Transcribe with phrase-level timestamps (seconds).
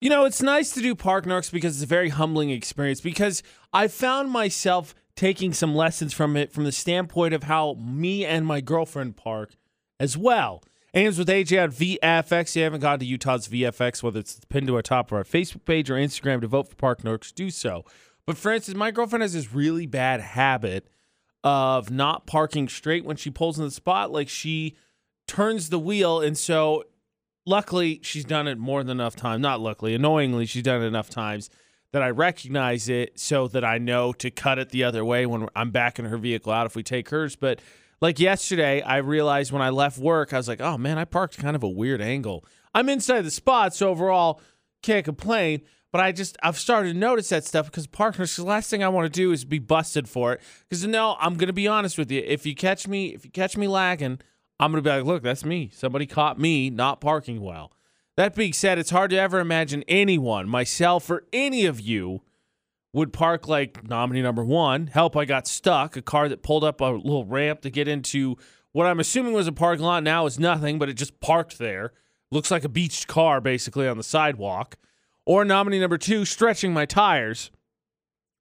[0.00, 3.42] You know, it's nice to do Park Narks because it's a very humbling experience because
[3.70, 8.46] I found myself taking some lessons from it from the standpoint of how me and
[8.46, 9.56] my girlfriend park
[9.98, 10.62] as well.
[10.94, 12.56] AMs with AJ on VFX.
[12.56, 15.66] You haven't gone to Utah's VFX, whether it's pinned to our top of our Facebook
[15.66, 17.84] page or Instagram to vote for Park Narks, do so.
[18.24, 20.88] But for instance, my girlfriend has this really bad habit
[21.44, 24.10] of not parking straight when she pulls in the spot.
[24.10, 24.76] Like she
[25.28, 26.84] turns the wheel, and so
[27.50, 29.42] luckily she's done it more than enough time.
[29.42, 31.50] Not luckily, annoyingly, she's done it enough times
[31.92, 35.48] that I recognize it so that I know to cut it the other way when
[35.56, 37.36] I'm backing her vehicle out if we take hers.
[37.36, 37.60] But
[38.00, 41.36] like yesterday, I realized when I left work, I was like, oh man, I parked
[41.36, 42.44] kind of a weird angle.
[42.74, 44.40] I'm inside the spot, so overall,
[44.82, 45.62] can't complain.
[45.92, 48.36] But I just I've started to notice that stuff because partners.
[48.36, 50.40] The last thing I want to do is be busted for it.
[50.68, 52.22] Because no, I'm gonna be honest with you.
[52.24, 54.20] If you catch me, if you catch me lagging,
[54.60, 55.70] I'm gonna be like, look, that's me.
[55.72, 57.72] Somebody caught me not parking well.
[58.18, 62.20] That being said, it's hard to ever imagine anyone, myself or any of you,
[62.92, 64.88] would park like nominee number one.
[64.88, 65.96] Help, I got stuck.
[65.96, 68.36] A car that pulled up a little ramp to get into
[68.72, 71.92] what I'm assuming was a parking lot now is nothing, but it just parked there.
[72.30, 74.76] Looks like a beached car basically on the sidewalk.
[75.24, 77.50] Or nominee number two, stretching my tires,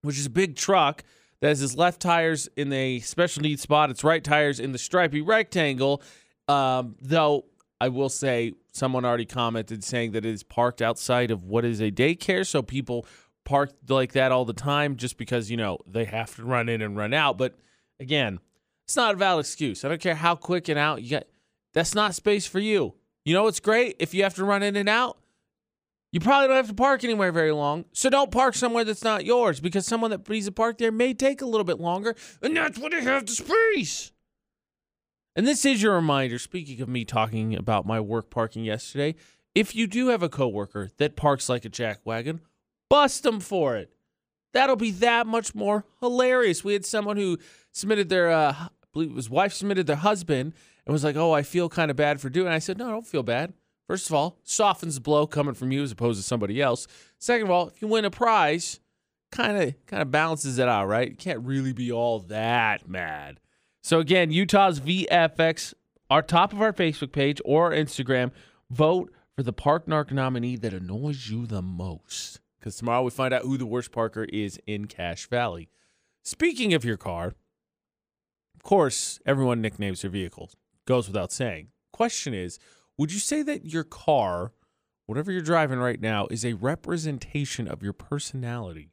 [0.02, 1.04] which is a big truck
[1.42, 4.78] that has his left tires in a special needs spot, its right tires in the
[4.78, 6.02] stripy rectangle.
[6.48, 7.46] Um, though
[7.80, 11.80] I will say, someone already commented saying that it is parked outside of what is
[11.80, 13.06] a daycare, so people
[13.46, 16.82] park like that all the time just because you know they have to run in
[16.82, 17.38] and run out.
[17.38, 17.56] But
[18.00, 18.40] again,
[18.86, 19.86] it's not a valid excuse.
[19.86, 21.30] I don't care how quick and out you get.
[21.74, 22.96] That's not space for you.
[23.24, 25.19] You know what's great if you have to run in and out.
[26.12, 27.86] You probably don't have to park anywhere very long.
[27.92, 31.14] So don't park somewhere that's not yours because someone that needs to park there may
[31.14, 34.12] take a little bit longer, and that's when they have the space.
[35.36, 39.16] And this is your reminder, speaking of me talking about my work parking yesterday,
[39.54, 42.40] if you do have a coworker that parks like a jackwagon,
[42.90, 43.92] bust them for it.
[44.52, 46.64] That'll be that much more hilarious.
[46.64, 47.38] We had someone who
[47.72, 50.54] submitted their, uh, I believe his wife submitted their husband
[50.86, 52.56] and was like, "Oh, I feel kind of bad for doing." It.
[52.56, 53.54] I said, "No, I don't feel bad.
[53.90, 56.86] First of all, softens the blow coming from you as opposed to somebody else.
[57.18, 58.80] Second of all, if you win a prize,
[59.32, 61.10] kind of kind of balances it out, right?
[61.10, 63.40] You can't really be all that mad."
[63.82, 65.74] So again, Utah's VFX,
[66.08, 68.32] our top of our Facebook page or Instagram,
[68.70, 72.42] vote for the Park Narc nominee that annoys you the most.
[72.60, 75.68] Because tomorrow we find out who the worst parker is in Cache Valley.
[76.22, 77.34] Speaking of your car,
[78.54, 80.52] of course, everyone nicknames their vehicle.
[80.86, 81.70] Goes without saying.
[81.92, 82.60] Question is,
[83.00, 84.52] would you say that your car,
[85.06, 88.92] whatever you're driving right now, is a representation of your personality?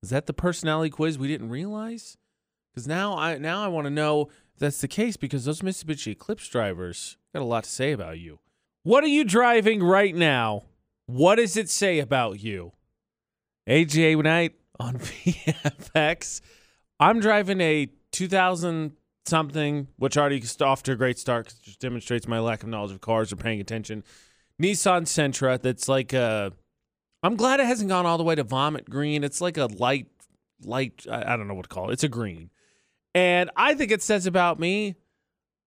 [0.00, 2.16] Is that the personality quiz we didn't realize?
[2.72, 6.12] Because now I now I want to know if that's the case because those Mitsubishi
[6.12, 8.38] Eclipse drivers got a lot to say about you.
[8.84, 10.66] What are you driving right now?
[11.06, 12.74] What does it say about you?
[13.68, 16.42] AJ Knight on VFX.
[17.00, 18.92] I'm driving a 2000
[19.28, 22.92] something, which already off to a great start because just demonstrates my lack of knowledge
[22.92, 24.02] of cars or paying attention.
[24.60, 26.52] Nissan Sentra that's like a.
[27.22, 29.24] I'm glad it hasn't gone all the way to vomit green.
[29.24, 30.06] It's like a light,
[30.62, 31.94] light, I don't know what to call it.
[31.94, 32.50] It's a green.
[33.14, 34.94] And I think it says about me,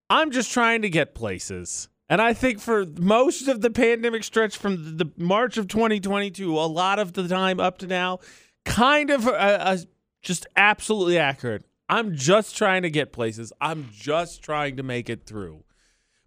[0.10, 1.90] I'm just trying to get places.
[2.08, 6.60] And I think for most of the pandemic stretch from the March of 2022, a
[6.60, 8.20] lot of the time up to now,
[8.66, 9.78] kind of uh, uh,
[10.22, 11.64] just absolutely accurate.
[11.92, 13.52] I'm just trying to get places.
[13.60, 15.66] I'm just trying to make it through.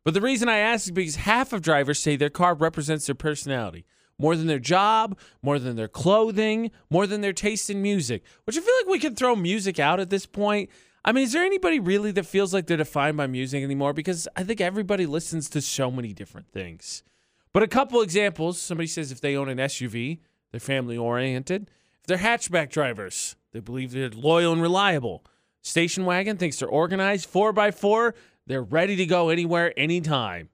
[0.05, 3.15] But the reason I ask is because half of drivers say their car represents their
[3.15, 3.87] personality
[4.19, 8.59] more than their job, more than their clothing, more than their taste in music, which
[8.59, 10.69] I feel like we can throw music out at this point.
[11.03, 13.95] I mean, is there anybody really that feels like they're defined by music anymore?
[13.95, 17.03] Because I think everybody listens to so many different things.
[17.55, 20.21] But a couple examples somebody says if they own an SUV,
[20.51, 21.71] they're family oriented.
[22.03, 25.25] If they're hatchback drivers, they believe they're loyal and reliable.
[25.65, 27.29] Station wagon thinks they're organized.
[27.29, 28.15] Four by four,
[28.47, 30.51] they're ready to go anywhere, anytime.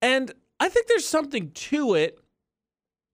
[0.00, 2.18] And I think there's something to it,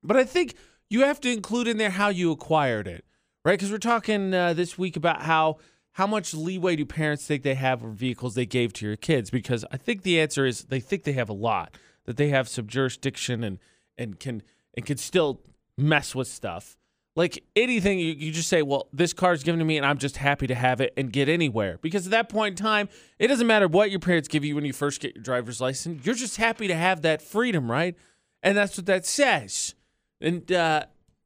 [0.03, 0.55] but I think
[0.89, 3.05] you have to include in there how you acquired it,
[3.45, 3.59] right?
[3.59, 5.59] Because we're talking uh, this week about how
[5.95, 9.29] how much leeway do parents think they have for vehicles they gave to your kids?
[9.29, 12.49] Because I think the answer is they think they have a lot, that they have
[12.49, 13.59] some jurisdiction and
[13.99, 14.43] and can
[14.75, 15.41] and can still
[15.77, 16.77] mess with stuff.
[17.17, 20.17] Like anything, you, you just say, well, this car's given to me and I'm just
[20.17, 21.79] happy to have it and get anywhere.
[21.83, 24.65] Because at that point in time, it doesn't matter what your parents give you when
[24.65, 26.07] you first get your driver's license.
[26.07, 27.97] You're just happy to have that freedom, right?
[28.43, 29.75] And that's what that says.
[30.21, 30.85] And uh,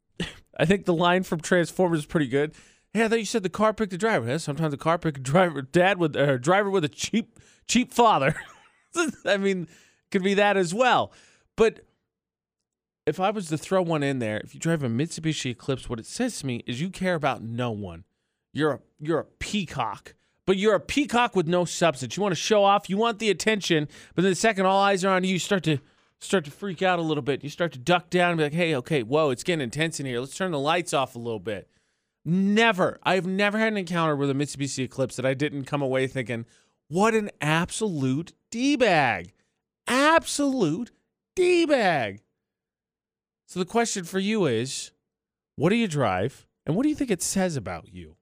[0.58, 2.54] I think the line from Transformers is pretty good.
[2.92, 4.26] Hey, I thought you said the car picked the driver.
[4.26, 7.38] Yeah, sometimes the car picked a driver, dad with a uh, driver with a cheap,
[7.66, 8.36] cheap father.
[9.26, 9.68] I mean,
[10.10, 11.12] could be that as well.
[11.56, 11.80] But
[13.06, 15.98] if I was to throw one in there, if you drive a Mitsubishi Eclipse, what
[15.98, 18.04] it says to me is you care about no one.
[18.52, 20.14] You're a you're a peacock,
[20.46, 22.16] but you're a peacock with no substance.
[22.16, 25.04] You want to show off, you want the attention, but then the second all eyes
[25.04, 25.78] are on you, you start to
[26.20, 27.42] start to freak out a little bit.
[27.44, 30.06] You start to duck down and be like, "Hey, okay, whoa, it's getting intense in
[30.06, 30.20] here.
[30.20, 31.68] Let's turn the lights off a little bit."
[32.24, 36.06] Never, I've never had an encounter with a Mitsubishi Eclipse that I didn't come away
[36.06, 36.46] thinking,
[36.88, 39.32] "What an absolute d bag,
[39.86, 40.92] absolute
[41.34, 42.22] d bag."
[43.46, 44.90] So the question for you is,
[45.56, 48.16] what do you drive, and what do you think it says about you?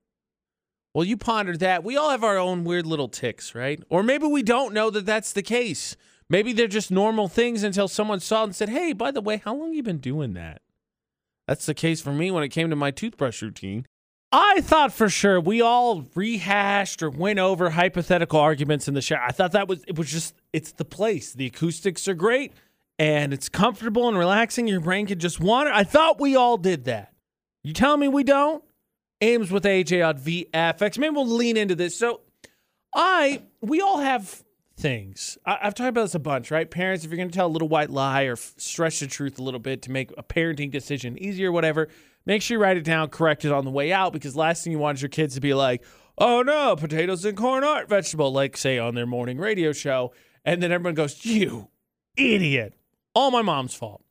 [0.95, 1.85] Well, you pondered that.
[1.85, 3.83] We all have our own weird little ticks, right?
[3.89, 5.97] Or maybe we don't know that that's the case.
[6.29, 9.55] Maybe they're just normal things until someone saw and said, "Hey, by the way, how
[9.55, 10.61] long you been doing that?"
[11.49, 13.87] That's the case for me when it came to my toothbrush routine.
[14.31, 19.23] I thought for sure we all rehashed or went over hypothetical arguments in the shower.
[19.27, 21.33] I thought that was it was just it's the place.
[21.33, 22.53] The acoustics are great
[23.03, 24.69] and it's comfortable and relaxing.
[24.69, 25.73] Your brain can just wander.
[25.73, 27.13] I thought we all did that.
[27.65, 28.63] You tell me we don't?
[29.21, 30.99] AMs with AJ on VFX.
[30.99, 31.99] Maybe we'll lean into this.
[31.99, 32.21] So
[32.95, 34.45] I we all have
[34.77, 35.37] things.
[35.45, 36.71] I, have talked about this a bunch, right?
[36.71, 39.41] Parents, if you're going to tell a little white lie or f- stretch the truth
[39.41, 41.89] a little bit to make a parenting decision easier, whatever,
[42.25, 44.73] make sure you write it down, correct it on the way out, because last thing
[44.73, 45.85] you want is your kids to be like,
[46.19, 50.13] "Oh no, potatoes and corn aren't vegetable," like say on their morning radio show,
[50.45, 51.69] and then everyone goes, "You
[52.17, 52.75] idiot!"
[53.15, 54.05] All my mom's fault.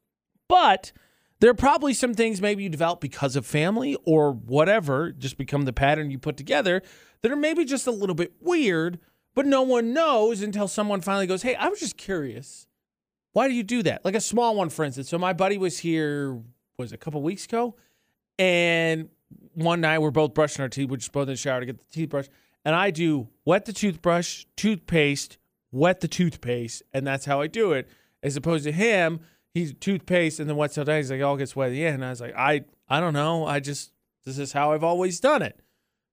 [0.47, 0.91] But
[1.39, 5.65] there are probably some things maybe you develop because of family or whatever, just become
[5.65, 6.81] the pattern you put together
[7.21, 8.99] that are maybe just a little bit weird
[9.33, 12.67] but no one knows until someone finally goes, Hey, I was just curious.
[13.33, 14.03] Why do you do that?
[14.03, 15.09] Like a small one, for instance.
[15.09, 16.41] So my buddy was here,
[16.77, 17.75] was a couple weeks ago?
[18.37, 19.09] And
[19.53, 20.89] one night we're both brushing our teeth.
[20.89, 22.27] We're just both in the shower to get the toothbrush.
[22.65, 25.37] And I do wet the toothbrush, toothpaste,
[25.71, 26.83] wet the toothpaste.
[26.93, 27.87] And that's how I do it.
[28.23, 29.21] As opposed to him,
[29.53, 30.97] he's toothpaste and then it down.
[30.97, 33.45] He's like, all gets wet at Yeah, And I was like, I, I don't know.
[33.45, 33.91] I just,
[34.25, 35.59] this is how I've always done it.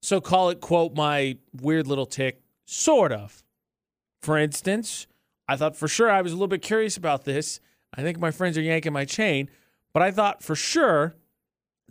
[0.01, 3.43] So call it, quote, my weird little tick Sort of.
[4.21, 5.07] For instance,
[5.49, 7.61] I thought for sure I was a little bit curious about this.
[7.95, 9.49] I think my friends are yanking my chain,
[9.95, 11.17] but I thought for sure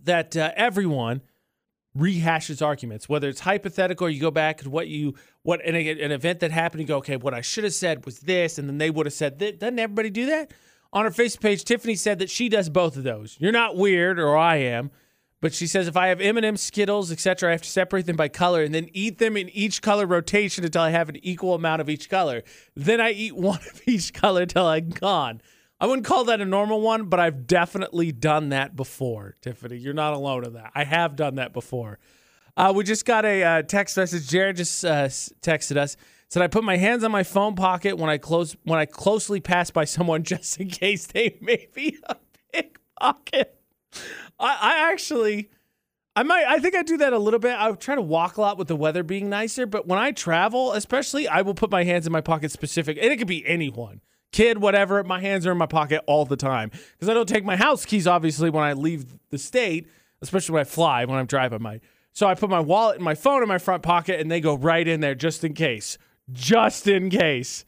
[0.04, 1.22] that uh, everyone
[1.98, 6.12] rehashes arguments, whether it's hypothetical or you go back to what you what an, an
[6.12, 6.82] event that happened.
[6.82, 9.14] You go, okay, what I should have said was this, and then they would have
[9.14, 9.60] said that.
[9.60, 10.52] Doesn't everybody do that?
[10.94, 13.38] On her Facebook page, Tiffany said that she does both of those.
[13.40, 14.92] You're not weird, or I am.
[15.40, 18.28] But she says if I have M&M, Skittles, etc., I have to separate them by
[18.28, 21.82] color and then eat them in each color rotation until I have an equal amount
[21.82, 22.44] of each color.
[22.76, 25.42] Then I eat one of each color until I'm gone.
[25.80, 29.78] I wouldn't call that a normal one, but I've definitely done that before, Tiffany.
[29.78, 30.72] You're not alone in that.
[30.74, 32.00] I have done that before.
[32.56, 34.28] Uh, we just got a uh, text message.
[34.28, 35.96] Jared just uh, texted us.
[36.30, 39.40] Said I put my hands on my phone pocket when I close when I closely
[39.40, 42.16] pass by someone just in case they may be a
[42.52, 43.60] pickpocket.
[44.40, 45.52] I, I actually,
[46.16, 47.56] I might, I think I do that a little bit.
[47.58, 50.74] I try to walk a lot with the weather being nicer, but when I travel,
[50.74, 54.02] especially, I will put my hands in my pocket specific, and it could be anyone,
[54.32, 55.04] kid, whatever.
[55.04, 57.86] My hands are in my pocket all the time because I don't take my house
[57.86, 59.88] keys, obviously, when I leave the state,
[60.22, 61.80] especially when I fly, when I'm driving my.
[62.14, 64.56] So I put my wallet and my phone in my front pocket, and they go
[64.56, 65.98] right in there just in case,
[66.32, 67.64] just in case.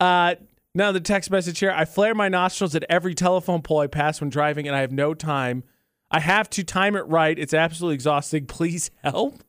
[0.00, 0.36] Uh,
[0.74, 4.20] now the text message here: I flare my nostrils at every telephone pole I pass
[4.20, 5.64] when driving, and I have no time
[6.12, 7.36] I have to time it right.
[7.36, 8.46] It's absolutely exhausting.
[8.46, 9.42] Please help.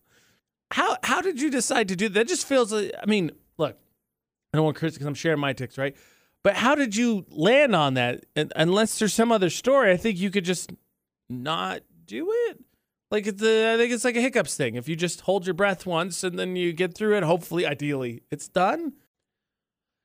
[0.72, 2.14] How how did you decide to do that?
[2.14, 3.78] That just feels like, I mean, look,
[4.54, 5.96] I don't want Chris because I'm sharing my ticks, right?
[6.44, 8.26] But how did you land on that?
[8.36, 10.72] And, unless there's some other story, I think you could just
[11.30, 12.60] not do it.
[13.10, 14.76] Like the, I think it's like a hiccups thing.
[14.76, 18.24] If you just hold your breath once and then you get through it, hopefully, ideally,
[18.32, 18.94] it's done.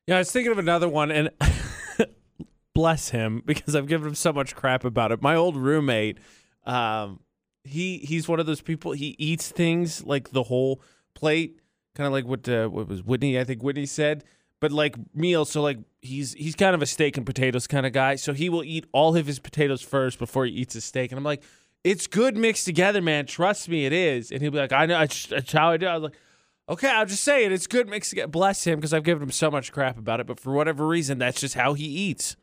[0.06, 1.30] Yeah, I was thinking of another one, and
[2.74, 5.20] bless him because I've given him so much crap about it.
[5.20, 6.18] My old roommate
[6.68, 7.20] um,
[7.64, 8.92] he he's one of those people.
[8.92, 10.82] He eats things like the whole
[11.14, 11.60] plate,
[11.94, 13.38] kind of like what uh, what was Whitney?
[13.38, 14.24] I think Whitney said,
[14.60, 15.50] but like meals.
[15.50, 18.16] So like he's he's kind of a steak and potatoes kind of guy.
[18.16, 21.12] So he will eat all of his potatoes first before he eats his steak.
[21.12, 21.42] And I'm like,
[21.84, 23.26] it's good mixed together, man.
[23.26, 24.30] Trust me, it is.
[24.30, 25.86] And he'll be like, I know, that's how I do.
[25.86, 26.14] I was like.
[26.70, 27.52] Okay, I'll just say it.
[27.52, 28.28] It's good mixed together.
[28.28, 31.16] Bless him because I've given him so much crap about it, but for whatever reason,
[31.16, 32.36] that's just how he eats.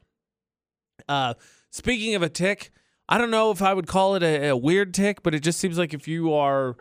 [1.07, 1.35] Uh,
[1.69, 2.71] speaking of a tick,
[3.07, 5.59] I don't know if I would call it a, a, weird tick, but it just
[5.59, 6.75] seems like if you are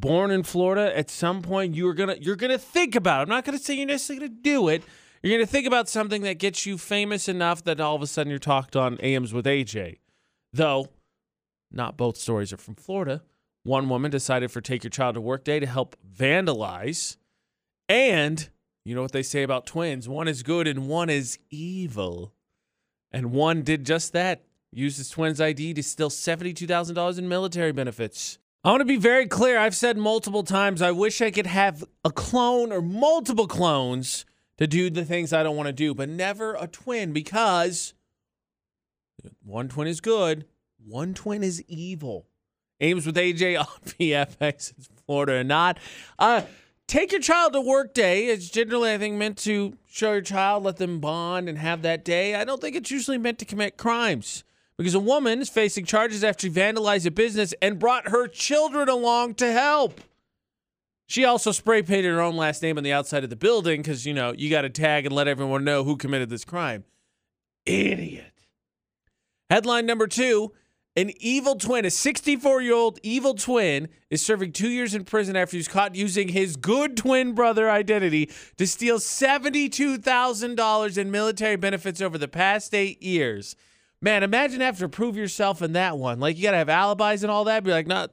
[0.00, 3.20] born in Florida, at some point you are gonna you're gonna think about.
[3.20, 3.22] It.
[3.22, 4.82] I'm not gonna say you're necessarily gonna do it.
[5.22, 8.30] You're gonna think about something that gets you famous enough that all of a sudden
[8.30, 9.98] you're talked on AMs with AJ.
[10.52, 10.88] Though,
[11.70, 13.22] not both stories are from Florida.
[13.62, 17.16] One woman decided for Take Your Child to Work Day to help vandalize,
[17.88, 18.48] and
[18.84, 22.32] you know what they say about twins: one is good and one is evil.
[23.12, 28.40] And one did just that used his twins' ID to steal $72,000 in military benefits.
[28.64, 29.58] I want to be very clear.
[29.58, 34.24] I've said multiple times I wish I could have a clone or multiple clones
[34.56, 37.92] to do the things I don't want to do, but never a twin because
[39.44, 40.46] one twin is good,
[40.82, 42.26] one twin is evil.
[42.80, 45.78] AMs with AJ on VFX in Florida or not.
[46.18, 46.42] Uh,
[46.86, 48.28] take your child to work day.
[48.28, 52.02] It's generally, I think, meant to show your child, let them bond and have that
[52.02, 52.34] day.
[52.34, 54.43] I don't think it's usually meant to commit crimes
[54.76, 58.88] because a woman is facing charges after she vandalized a business and brought her children
[58.88, 60.00] along to help.
[61.06, 64.06] She also spray painted her own last name on the outside of the building because,
[64.06, 66.84] you know, you got to tag and let everyone know who committed this crime.
[67.66, 68.32] Idiot.
[69.50, 70.52] Headline number two
[70.96, 75.34] an evil twin, a 64 year old evil twin, is serving two years in prison
[75.34, 81.56] after he was caught using his good twin brother identity to steal $72,000 in military
[81.56, 83.56] benefits over the past eight years.
[84.04, 86.20] Man, imagine having to prove yourself in that one.
[86.20, 87.64] Like, you got to have alibis and all that.
[87.64, 88.08] Be like, no,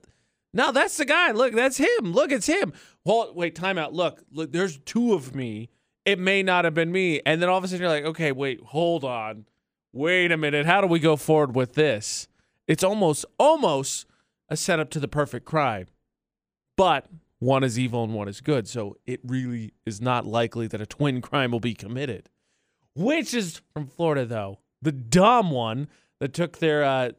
[0.53, 1.31] no, that's the guy.
[1.31, 2.13] Look, that's him.
[2.13, 2.71] Look, it's him.
[3.03, 3.93] Well, wait, time out.
[3.93, 5.69] Look, look, there's two of me.
[6.05, 7.19] It may not have been me.
[7.25, 9.47] And then all of a sudden you're like, okay, wait, hold on.
[9.91, 10.65] Wait a minute.
[10.65, 12.29] How do we go forward with this?
[12.69, 14.05] It's almost almost
[14.47, 15.87] a setup to the perfect crime.
[16.77, 17.07] But
[17.39, 20.85] one is evil and one is good, so it really is not likely that a
[20.85, 22.29] twin crime will be committed.
[22.95, 25.87] Which is from Florida though, the dumb one
[26.19, 27.11] that took their uh,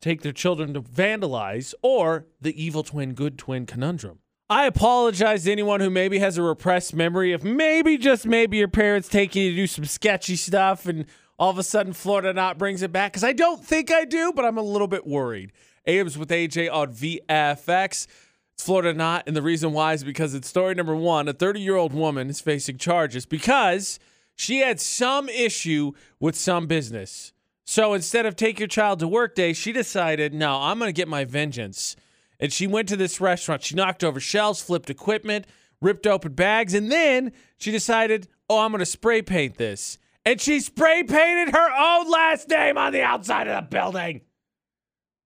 [0.00, 4.20] take their children to vandalize, or the evil twin good twin conundrum.
[4.48, 8.68] I apologize to anyone who maybe has a repressed memory of maybe just maybe your
[8.68, 11.06] parents taking you to do some sketchy stuff and
[11.38, 13.12] all of a sudden Florida not brings it back?
[13.12, 15.52] Because I don't think I do, but I'm a little bit worried.
[15.86, 18.06] AMs with AJ on VFX.
[18.54, 21.28] It's Florida not, and the reason why is because it's story number one.
[21.28, 23.98] A 30 year old woman is facing charges because
[24.36, 27.32] she had some issue with some business.
[27.64, 30.92] So instead of take your child to work day, she decided, no, I'm going to
[30.92, 31.96] get my vengeance.
[32.38, 33.64] And she went to this restaurant.
[33.64, 35.46] She knocked over shelves, flipped equipment,
[35.80, 40.40] ripped open bags, and then she decided, oh, I'm going to spray paint this and
[40.40, 44.22] she spray painted her own last name on the outside of the building.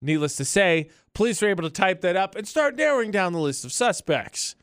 [0.01, 3.39] Needless to say, police were able to type that up and start narrowing down the
[3.39, 4.55] list of suspects.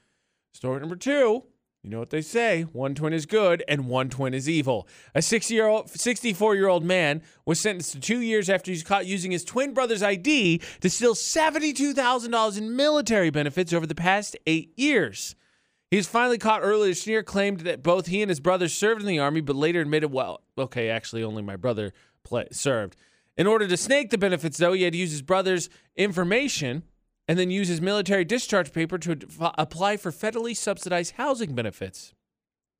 [0.54, 1.42] Story number two.
[1.82, 4.88] You know what they say one twin is good and one twin is evil.
[5.14, 8.82] A 60 year old, 64 year old man was sentenced to two years after he's
[8.82, 14.36] caught using his twin brother's ID to steal $72,000 in military benefits over the past
[14.46, 15.36] eight years.
[15.90, 19.00] He was finally caught earlier this year, claimed that both he and his brother served
[19.00, 21.94] in the army, but later admitted, well, okay, actually, only my brother
[22.24, 22.96] play, served.
[23.38, 26.82] In order to snake the benefits, though, he had to use his brother's information
[27.28, 29.18] and then use his military discharge paper to
[29.58, 32.14] apply for federally subsidized housing benefits.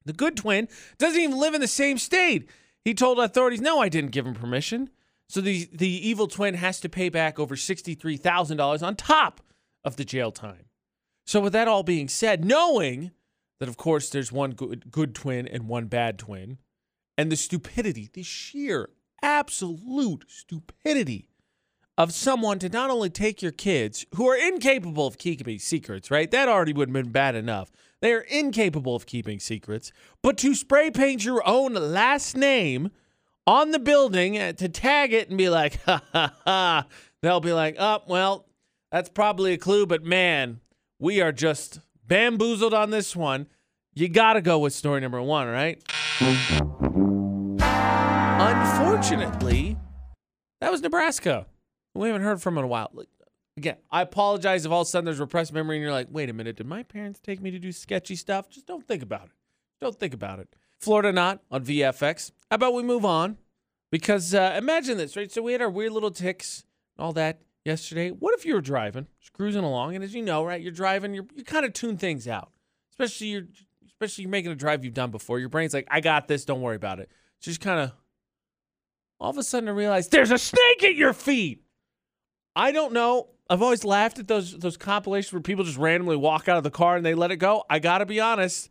[0.06, 2.48] The good twin doesn't even live in the same state.
[2.82, 4.88] He told authorities, no, I didn't give him permission.
[5.28, 9.42] So the, the evil twin has to pay back over $63,000 on top
[9.84, 10.64] of the jail time.
[11.26, 13.10] So, with that all being said, knowing
[13.60, 16.56] that, of course, there's one good, good twin and one bad twin,
[17.18, 18.88] and the stupidity, the sheer,
[19.20, 21.28] absolute stupidity
[21.98, 26.30] of someone to not only take your kids who are incapable of keeping secrets, right?
[26.30, 27.72] That already would have been bad enough.
[28.00, 29.90] They are incapable of keeping secrets,
[30.22, 32.92] but to spray paint your own last name
[33.48, 36.86] on the building uh, to tag it and be like, ha ha ha,
[37.20, 38.46] they'll be like, oh, well,
[38.92, 40.60] that's probably a clue, but man,
[41.00, 43.48] we are just bamboozled on this one.
[43.94, 45.82] You got to go with story number one, right?
[48.40, 49.76] Unfortunately,
[50.60, 51.46] that was Nebraska.
[51.98, 52.92] We haven't heard from him in a while.
[53.56, 56.30] Again, I apologize if all of a sudden there's repressed memory and you're like, wait
[56.30, 58.48] a minute, did my parents take me to do sketchy stuff?
[58.48, 59.32] Just don't think about it.
[59.80, 60.54] Don't think about it.
[60.78, 62.30] Florida not on VFX.
[62.50, 63.36] How about we move on?
[63.90, 65.30] Because uh, imagine this, right?
[65.32, 66.64] So we had our weird little ticks,
[66.96, 68.10] and all that yesterday.
[68.10, 71.14] What if you were driving, just cruising along, and as you know, right, you're driving,
[71.14, 72.52] you're, you kind of tune things out,
[72.92, 73.46] especially you're
[73.86, 75.40] especially you're making a drive you've done before.
[75.40, 77.10] Your brain's like, I got this, don't worry about it.
[77.40, 77.92] So just kind of
[79.18, 81.62] all of a sudden I realize there's a snake at your feet.
[82.56, 83.28] I don't know.
[83.50, 86.70] I've always laughed at those those compilations where people just randomly walk out of the
[86.70, 87.64] car and they let it go.
[87.70, 88.70] I gotta be honest,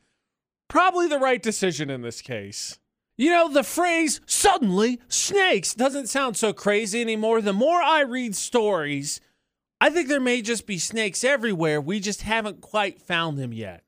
[0.68, 2.78] probably the right decision in this case.
[3.18, 7.42] You know, the phrase suddenly snakes doesn't sound so crazy anymore.
[7.42, 9.20] The more I read stories,
[9.82, 11.82] I think there may just be snakes everywhere.
[11.82, 13.84] We just haven't quite found them yet.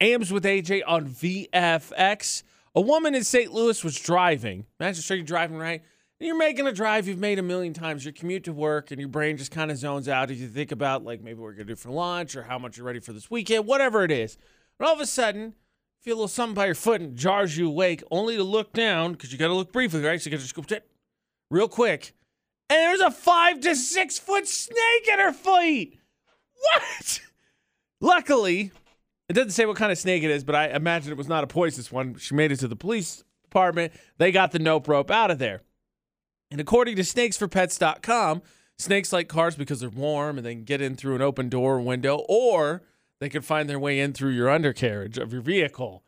[0.00, 2.42] AMs with AJ on VFX.
[2.74, 3.52] A woman in St.
[3.52, 4.64] Louis was driving.
[4.80, 5.82] Imagine you're driving right.
[6.22, 8.04] You're making a drive you've made a million times.
[8.04, 10.70] Your commute to work and your brain just kind of zones out as you think
[10.70, 13.12] about like maybe what we're gonna do for lunch or how much you're ready for
[13.12, 14.38] this weekend, whatever it is.
[14.78, 15.54] And all of a sudden,
[16.00, 19.12] feel a little something by your foot and jars you awake, only to look down
[19.12, 20.22] because you got to look briefly, right?
[20.22, 20.78] So you got to just go
[21.50, 22.14] real quick,
[22.70, 25.98] and there's a five to six foot snake at her feet.
[26.54, 27.20] What?
[28.00, 28.70] Luckily,
[29.28, 31.42] it doesn't say what kind of snake it is, but I imagine it was not
[31.42, 32.14] a poisonous one.
[32.16, 33.92] She made it to the police department.
[34.18, 35.62] They got the nope rope out of there.
[36.52, 38.42] And according to snakesforpets.com,
[38.76, 41.76] snakes like cars because they're warm and they can get in through an open door
[41.76, 42.82] or window, or
[43.20, 46.02] they can find their way in through your undercarriage of your vehicle.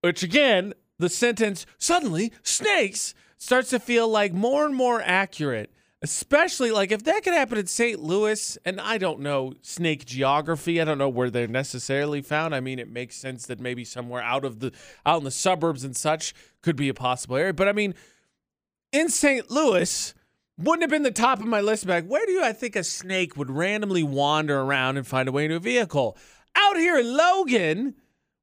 [0.00, 5.70] Which again, the sentence suddenly snakes starts to feel like more and more accurate
[6.02, 8.00] especially like if that could happen in St.
[8.00, 10.80] Louis, and I don't know snake geography.
[10.80, 12.54] I don't know where they're necessarily found.
[12.54, 14.72] I mean, it makes sense that maybe somewhere out of the
[15.04, 17.54] out in the suburbs and such could be a possible area.
[17.54, 17.94] But I mean,
[18.92, 19.50] in St.
[19.50, 20.14] Louis,
[20.58, 21.86] wouldn't have been the top of my list.
[21.86, 25.32] Like, where do you I think a snake would randomly wander around and find a
[25.32, 26.16] way into a vehicle?
[26.54, 27.94] Out here in Logan,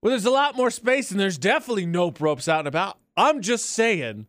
[0.01, 2.99] where there's a lot more space and there's definitely nope ropes out and about.
[3.17, 4.27] I'm just saying,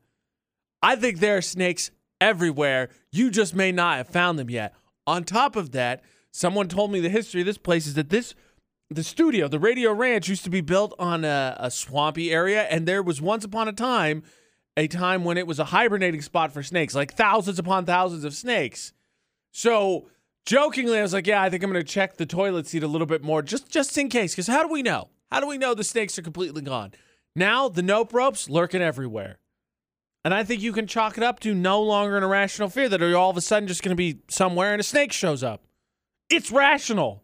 [0.82, 1.90] I think there are snakes
[2.20, 2.88] everywhere.
[3.12, 4.74] You just may not have found them yet.
[5.06, 8.34] On top of that, someone told me the history of this place is that this
[8.90, 12.86] the studio, the Radio Ranch, used to be built on a, a, swampy area, and
[12.86, 14.22] there was once upon a time
[14.76, 18.34] a time when it was a hibernating spot for snakes, like thousands upon thousands of
[18.34, 18.92] snakes.
[19.52, 20.08] So
[20.46, 22.88] jokingly, I was like, "Yeah, I think I'm going to check the toilet seat a
[22.88, 25.08] little bit more, just just in case." Because how do we know?
[25.30, 26.92] How do we know the snakes are completely gone?
[27.36, 29.38] Now the nope ropes lurking everywhere.
[30.24, 33.00] And I think you can chalk it up to no longer an irrational fear that
[33.00, 35.64] you're all of a sudden just going to be somewhere and a snake shows up.
[36.30, 37.22] It's rational.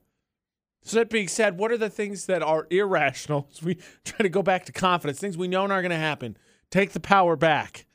[0.83, 3.49] So that being said, what are the things that are irrational?
[3.63, 6.37] We try to go back to confidence, things we know aren't going to happen.
[6.71, 7.87] Take the power back.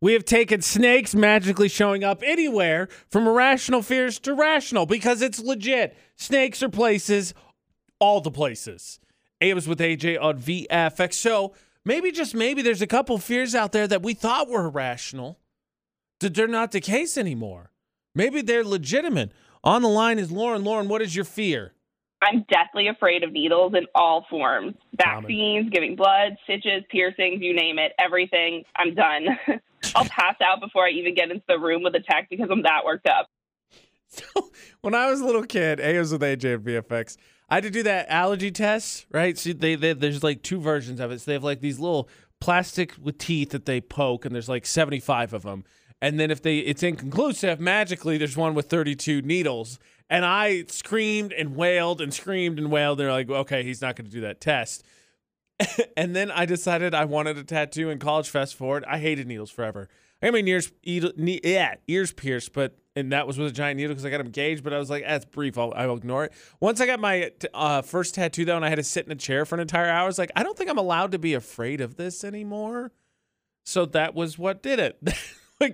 [0.00, 5.38] We have taken snakes magically showing up anywhere from irrational fears to rational because it's
[5.38, 5.96] legit.
[6.16, 7.34] Snakes are places,
[7.98, 9.00] all the places.
[9.40, 11.14] AMs with AJ on VFX.
[11.14, 11.54] So
[11.84, 15.38] maybe just maybe there's a couple fears out there that we thought were irrational
[16.20, 17.70] that they're not the case anymore.
[18.14, 19.32] Maybe they're legitimate.
[19.62, 20.64] On the line is Lauren.
[20.64, 21.73] Lauren, what is your fear?
[22.24, 27.78] I'm deathly afraid of needles in all forms vaccines, giving blood, stitches, piercings, you name
[27.78, 28.64] it, everything.
[28.76, 29.26] I'm done.
[29.94, 32.62] I'll pass out before I even get into the room with a tech because I'm
[32.62, 33.28] that worked up.
[34.06, 34.48] So,
[34.80, 37.16] when I was a little kid, A was with AJ and VFX.
[37.48, 39.36] I had to do that allergy test, right?
[39.36, 41.20] So they, they there's like two versions of it.
[41.20, 42.08] So they have like these little
[42.38, 45.64] plastic with teeth that they poke, and there's like 75 of them.
[46.00, 49.80] And then if they it's inconclusive, magically there's one with 32 needles.
[50.10, 52.98] And I screamed and wailed and screamed and wailed.
[52.98, 54.84] They're like, okay, he's not going to do that test.
[55.96, 58.28] and then I decided I wanted a tattoo in college.
[58.28, 59.88] Fast forward, I hated needles forever.
[60.22, 63.92] I got my ears, yeah, ears pierced, but and that was with a giant needle
[63.92, 64.62] because I got them gauged.
[64.62, 65.58] But I was like, that's brief.
[65.58, 66.32] I'll, I'll ignore it.
[66.60, 69.16] Once I got my uh, first tattoo though, and I had to sit in a
[69.16, 71.34] chair for an entire hour, I was like, I don't think I'm allowed to be
[71.34, 72.92] afraid of this anymore.
[73.64, 75.00] So that was what did it.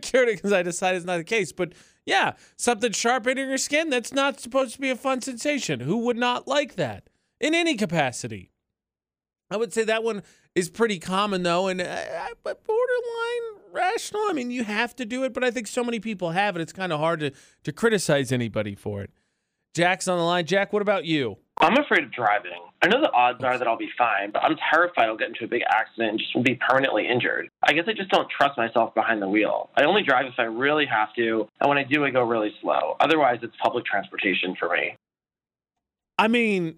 [0.02, 1.52] cured it because I decided it's not the case.
[1.52, 1.72] But
[2.10, 5.78] yeah, something sharp hitting your skin, that's not supposed to be a fun sensation.
[5.78, 7.08] Who would not like that
[7.40, 8.50] in any capacity?
[9.48, 10.24] I would say that one
[10.56, 14.22] is pretty common though, and uh, but borderline rational.
[14.28, 16.62] I mean, you have to do it, but I think so many people have it.
[16.62, 17.30] It's kind of hard to
[17.62, 19.12] to criticize anybody for it.
[19.74, 20.46] Jack's on the line.
[20.46, 21.36] Jack, what about you?
[21.58, 22.60] I'm afraid of driving.
[22.82, 25.44] I know the odds are that I'll be fine, but I'm terrified I'll get into
[25.44, 27.50] a big accident and just will be permanently injured.
[27.62, 29.68] I guess I just don't trust myself behind the wheel.
[29.76, 32.54] I only drive if I really have to, and when I do, I go really
[32.62, 32.96] slow.
[33.00, 34.96] Otherwise, it's public transportation for me.
[36.18, 36.76] I mean,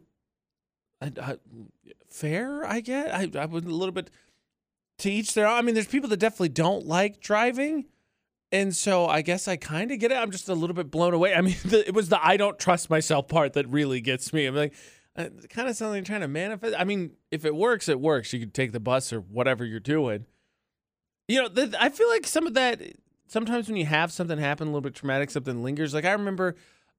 [1.01, 1.37] I, I,
[2.09, 3.15] fair, I get.
[3.15, 4.11] I, I was a little bit
[4.99, 5.55] to each their own.
[5.55, 7.87] I mean, there's people that definitely don't like driving.
[8.51, 10.17] And so I guess I kind of get it.
[10.17, 11.35] I'm just a little bit blown away.
[11.35, 14.47] I mean, the, it was the I don't trust myself part that really gets me.
[14.47, 14.75] I'm like,
[15.17, 16.75] it kind of like trying to manifest.
[16.79, 18.33] I mean, if it works, it works.
[18.33, 20.27] You could take the bus or whatever you're doing.
[21.29, 22.81] You know, I feel like some of that,
[23.27, 25.95] sometimes when you have something happen, a little bit traumatic, something lingers.
[25.95, 26.57] Like I remember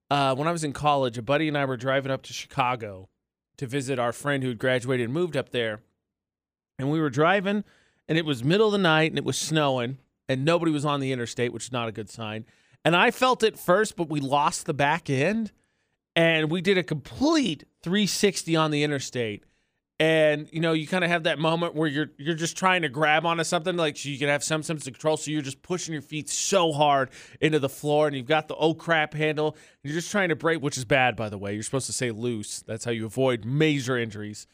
[0.09, 3.09] uh, when I was in college, a buddy and I were driving up to Chicago
[3.57, 5.81] to visit our friend who had graduated and moved up there.
[6.79, 7.63] And we were driving,
[8.07, 10.99] and it was middle of the night, and it was snowing and nobody was on
[10.99, 12.45] the interstate, which is not a good sign.
[12.85, 15.51] And I felt it first, but we lost the back end
[16.15, 19.43] and we did a complete 360 on the interstate.
[19.99, 22.89] And you know, you kind of have that moment where you're you're just trying to
[22.89, 25.17] grab onto something, like so you can have some sense of control.
[25.17, 28.55] So you're just pushing your feet so hard into the floor, and you've got the
[28.55, 29.55] oh crap handle.
[29.83, 31.53] you're just trying to brake, which is bad, by the way.
[31.53, 32.63] You're supposed to say loose.
[32.63, 34.47] That's how you avoid major injuries.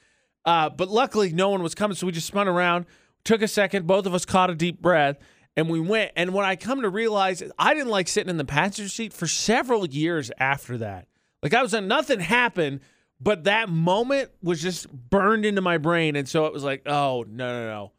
[0.44, 2.86] Uh, but luckily, no one was coming, so we just spun around,
[3.24, 3.88] took a second.
[3.88, 5.18] Both of us caught a deep breath,
[5.56, 6.12] and we went.
[6.18, 9.26] And when I come to realize, I didn't like sitting in the passenger seat for
[9.26, 11.08] several years after that.
[11.42, 12.82] Like I was, nothing happened,
[13.22, 17.26] but that moment was just burned into my brain, and so it was like, oh
[17.28, 17.92] no, no, no,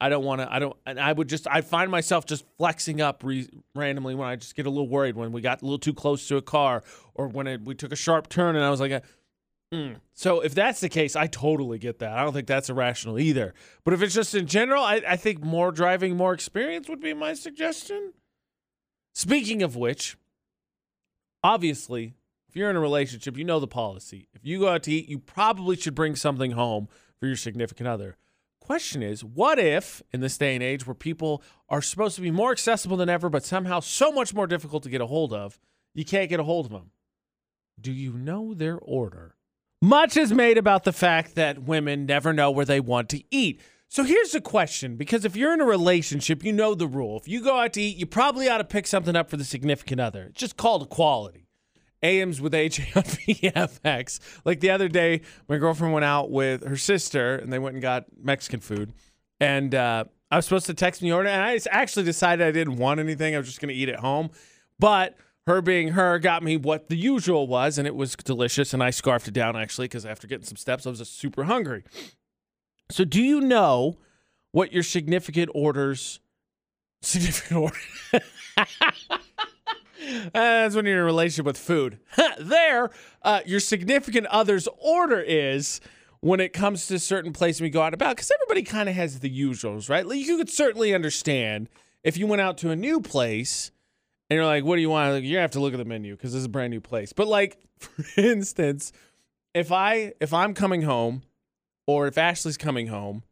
[0.00, 0.52] I don't want to.
[0.52, 0.76] I don't.
[0.84, 1.46] And I would just.
[1.50, 5.16] I find myself just flexing up re- randomly when I just get a little worried
[5.16, 6.82] when we got a little too close to a car
[7.14, 9.02] or when it, we took a sharp turn and I was like,
[9.72, 9.96] mm.
[10.12, 12.12] so if that's the case, I totally get that.
[12.12, 13.54] I don't think that's irrational either.
[13.84, 17.14] But if it's just in general, I, I think more driving, more experience would be
[17.14, 18.12] my suggestion.
[19.14, 20.18] Speaking of which,
[21.42, 22.16] obviously,
[22.56, 24.28] if you're in a relationship, you know the policy.
[24.32, 26.88] If you go out to eat, you probably should bring something home
[27.20, 28.16] for your significant other.
[28.60, 32.30] Question is what if in this day and age where people are supposed to be
[32.30, 35.60] more accessible than ever but somehow so much more difficult to get a hold of
[35.92, 36.92] you can't get a hold of them
[37.78, 39.36] do you know their order?
[39.82, 43.60] Much is made about the fact that women never know where they want to eat.
[43.88, 47.18] So here's the question because if you're in a relationship you know the rule.
[47.18, 49.44] If you go out to eat you probably ought to pick something up for the
[49.44, 50.24] significant other.
[50.30, 51.45] It's just called equality
[52.02, 53.02] AMs with AJ on
[53.82, 54.20] VFX.
[54.44, 57.82] Like the other day, my girlfriend went out with her sister and they went and
[57.82, 58.92] got Mexican food.
[59.40, 62.76] And uh, I was supposed to text me order, and I actually decided I didn't
[62.76, 63.34] want anything.
[63.34, 64.30] I was just going to eat at home.
[64.78, 68.74] But her being her got me what the usual was, and it was delicious.
[68.74, 71.44] And I scarfed it down actually because after getting some steps, I was just super
[71.44, 71.84] hungry.
[72.90, 73.98] So, do you know
[74.52, 76.20] what your significant orders?
[77.02, 77.72] Significant
[78.12, 78.24] order.
[80.32, 81.98] That's when you're in a relationship with food.
[82.38, 82.90] there,
[83.22, 85.80] uh, your significant other's order is
[86.20, 89.20] when it comes to certain places we go out about, because everybody kind of has
[89.20, 90.06] the usuals, right?
[90.06, 91.68] Like you could certainly understand
[92.02, 93.70] if you went out to a new place
[94.28, 95.12] and you're like, what do you want?
[95.12, 97.12] Like, you have to look at the menu because this is a brand new place.
[97.12, 98.92] But like, for instance,
[99.54, 101.22] if I if I'm coming home
[101.86, 103.22] or if Ashley's coming home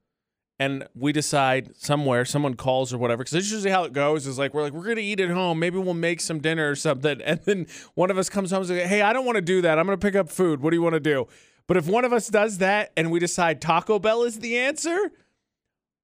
[0.59, 4.27] and we decide somewhere someone calls or whatever because this is usually how it goes
[4.27, 5.59] is like we're like we're gonna eat at home.
[5.59, 7.21] Maybe we'll make some dinner or something.
[7.25, 9.62] And then one of us comes home and says hey i don't want to do
[9.62, 9.79] that.
[9.79, 10.61] I'm gonna pick up food.
[10.61, 11.27] What do you want to do?
[11.67, 15.11] But if one of us does that and we decide taco bell is the answer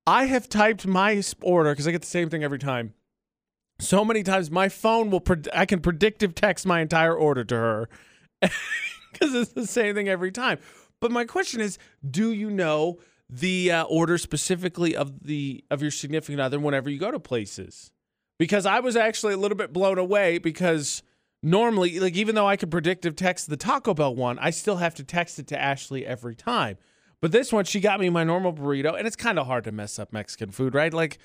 [0.06, 2.94] i have typed my order because i get the same thing every time.
[3.78, 5.22] So many times my phone will
[5.54, 7.88] i can predictive text my entire order to her
[8.40, 10.58] because it's the same thing every time.
[11.00, 11.78] But my question is
[12.10, 12.98] do you know
[13.30, 17.92] the uh, order specifically of the of your significant other whenever you go to places.
[18.38, 21.02] Because I was actually a little bit blown away because
[21.42, 24.94] normally like even though I could predictive text the Taco Bell one I still have
[24.96, 26.76] to text it to Ashley every time.
[27.20, 29.72] But this one she got me my normal burrito and it's kind of hard to
[29.72, 30.92] mess up Mexican food right?
[30.92, 31.18] Like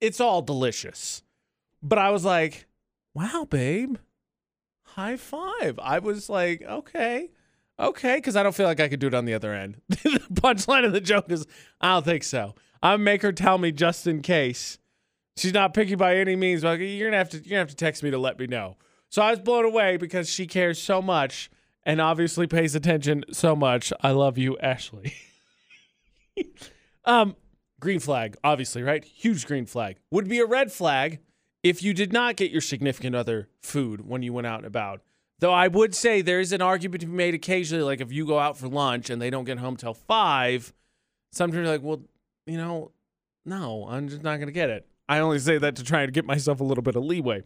[0.00, 1.22] it's all delicious.
[1.82, 2.66] But I was like
[3.14, 3.96] wow babe.
[4.84, 5.78] High five.
[5.78, 7.30] I was like okay
[7.78, 9.80] Okay, because I don't feel like I could do it on the other end.
[9.88, 11.46] the punchline of the joke is,
[11.80, 12.54] I don't think so.
[12.82, 14.78] I'll make her tell me just in case.
[15.36, 17.76] She's not picky by any means, but you're gonna have to you're gonna have to
[17.76, 18.76] text me to let me know.
[19.08, 21.50] So I was blown away because she cares so much
[21.84, 23.92] and obviously pays attention so much.
[24.00, 25.14] I love you, Ashley.
[27.04, 27.36] um,
[27.80, 29.04] green flag, obviously, right?
[29.04, 29.96] Huge green flag.
[30.10, 31.20] Would be a red flag
[31.62, 35.00] if you did not get your significant other food when you went out and about.
[35.42, 38.24] Though I would say there is an argument to be made occasionally, like if you
[38.24, 40.72] go out for lunch and they don't get home till five,
[41.32, 42.00] sometimes you're like, well,
[42.46, 42.92] you know,
[43.44, 44.86] no, I'm just not going to get it.
[45.08, 47.42] I only say that to try and get myself a little bit of leeway.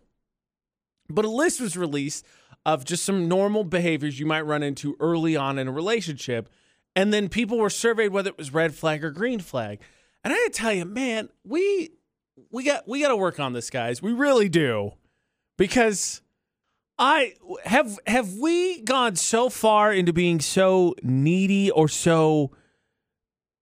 [1.09, 2.27] But a list was released
[2.67, 6.51] of just some normal behaviors you might run into early on in a relationship.
[6.95, 9.81] And then people were surveyed whether it was red flag or green flag.
[10.23, 11.93] And I gotta tell you, man, we
[12.51, 14.03] we got we gotta work on this, guys.
[14.03, 14.93] We really do.
[15.57, 16.21] Because
[16.99, 22.53] I have have we gone so far into being so needy or so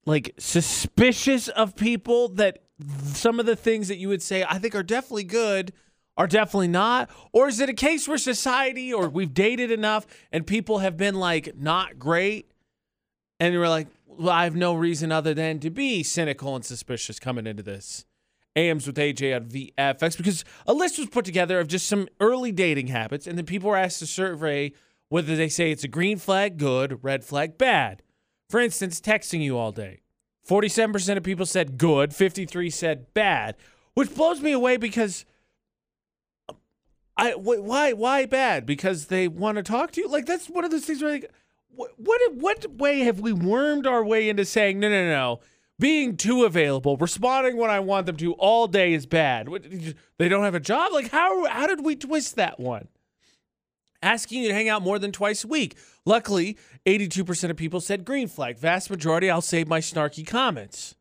[0.06, 2.62] like suspicious of people that
[3.04, 5.72] some of the things that you would say I think are definitely good
[6.16, 7.10] are definitely not?
[7.32, 11.16] Or is it a case where society or we've dated enough and people have been
[11.16, 12.52] like not great?
[13.40, 17.18] And we're like well I have no reason other than to be cynical and suspicious
[17.18, 18.06] coming into this
[18.56, 22.52] AMs with AJ on VFX because a list was put together of just some early
[22.52, 24.72] dating habits, and then people were asked to survey
[25.08, 28.02] whether they say it's a green flag, good, red flag, bad.
[28.48, 30.00] For instance, texting you all day.
[30.48, 33.56] 47% of people said good, 53 said bad,
[33.94, 35.24] which blows me away because
[37.16, 38.66] I why why bad?
[38.66, 40.08] Because they want to talk to you?
[40.08, 41.30] Like that's one of those things where like
[41.68, 45.40] what what what way have we wormed our way into saying no no no
[45.78, 49.48] being too available, responding when I want them to all day is bad.
[50.18, 50.92] They don't have a job?
[50.92, 52.88] Like how how did we twist that one?
[54.02, 55.78] Asking you to hang out more than twice a week.
[56.04, 58.58] Luckily, 82% of people said green flag.
[58.58, 60.94] Vast majority, I'll save my snarky comments.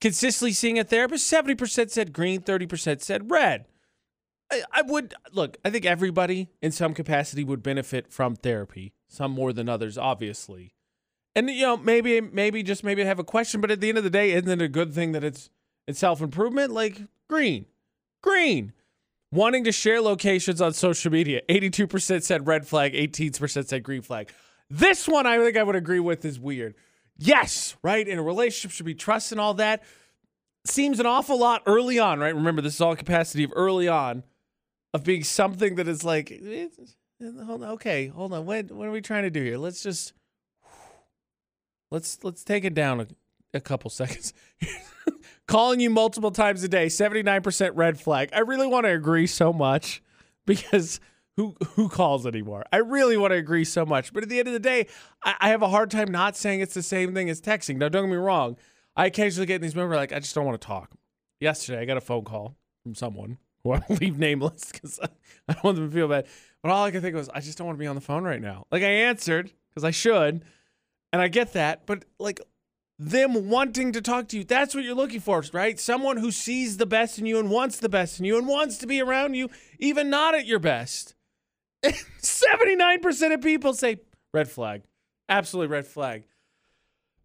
[0.00, 3.66] Consistently seeing a therapist, 70% said green, 30% said red.
[4.50, 9.30] I, I would look, I think everybody in some capacity would benefit from therapy, some
[9.30, 10.74] more than others, obviously.
[11.34, 13.98] And you know, maybe maybe just maybe I have a question, but at the end
[13.98, 15.50] of the day, isn't it a good thing that it's
[15.86, 17.66] it's self improvement, like green,
[18.22, 18.72] green.
[19.32, 24.30] Wanting to share locations on social media, 82% said red flag, 18% said green flag.
[24.68, 26.74] This one I think I would agree with is weird.
[27.16, 28.06] Yes, right?
[28.06, 29.82] In a relationship should be trust and all that.
[30.66, 32.34] Seems an awful lot early on, right?
[32.34, 34.22] Remember, this is all capacity of early on
[34.92, 36.28] of being something that is like,
[37.20, 38.44] hold on, okay, hold on.
[38.44, 39.56] What, what are we trying to do here?
[39.56, 40.12] Let's just
[41.92, 43.06] let's let's take it down a,
[43.54, 44.32] a couple seconds.
[45.46, 48.30] Calling you multiple times a day, 79% red flag.
[48.32, 50.02] I really want to agree so much
[50.46, 50.98] because
[51.36, 52.64] who who calls anymore?
[52.72, 54.12] I really want to agree so much.
[54.12, 54.86] But at the end of the day,
[55.22, 57.76] I, I have a hard time not saying it's the same thing as texting.
[57.76, 58.56] Now, don't get me wrong.
[58.96, 60.90] I occasionally get these moments like I just don't want to talk.
[61.40, 65.08] Yesterday, I got a phone call from someone who I'll leave nameless because I,
[65.48, 66.26] I don't want them to feel bad.
[66.62, 68.24] But all I could think was, I just don't want to be on the phone
[68.24, 68.66] right now.
[68.70, 70.44] Like I answered because I should,
[71.12, 71.86] and I get that.
[71.86, 72.40] But like
[72.98, 75.78] them wanting to talk to you, that's what you're looking for, right?
[75.78, 78.78] Someone who sees the best in you and wants the best in you and wants
[78.78, 81.14] to be around you, even not at your best.
[81.84, 84.00] 79% of people say
[84.32, 84.82] red flag.
[85.28, 86.24] Absolutely red flag.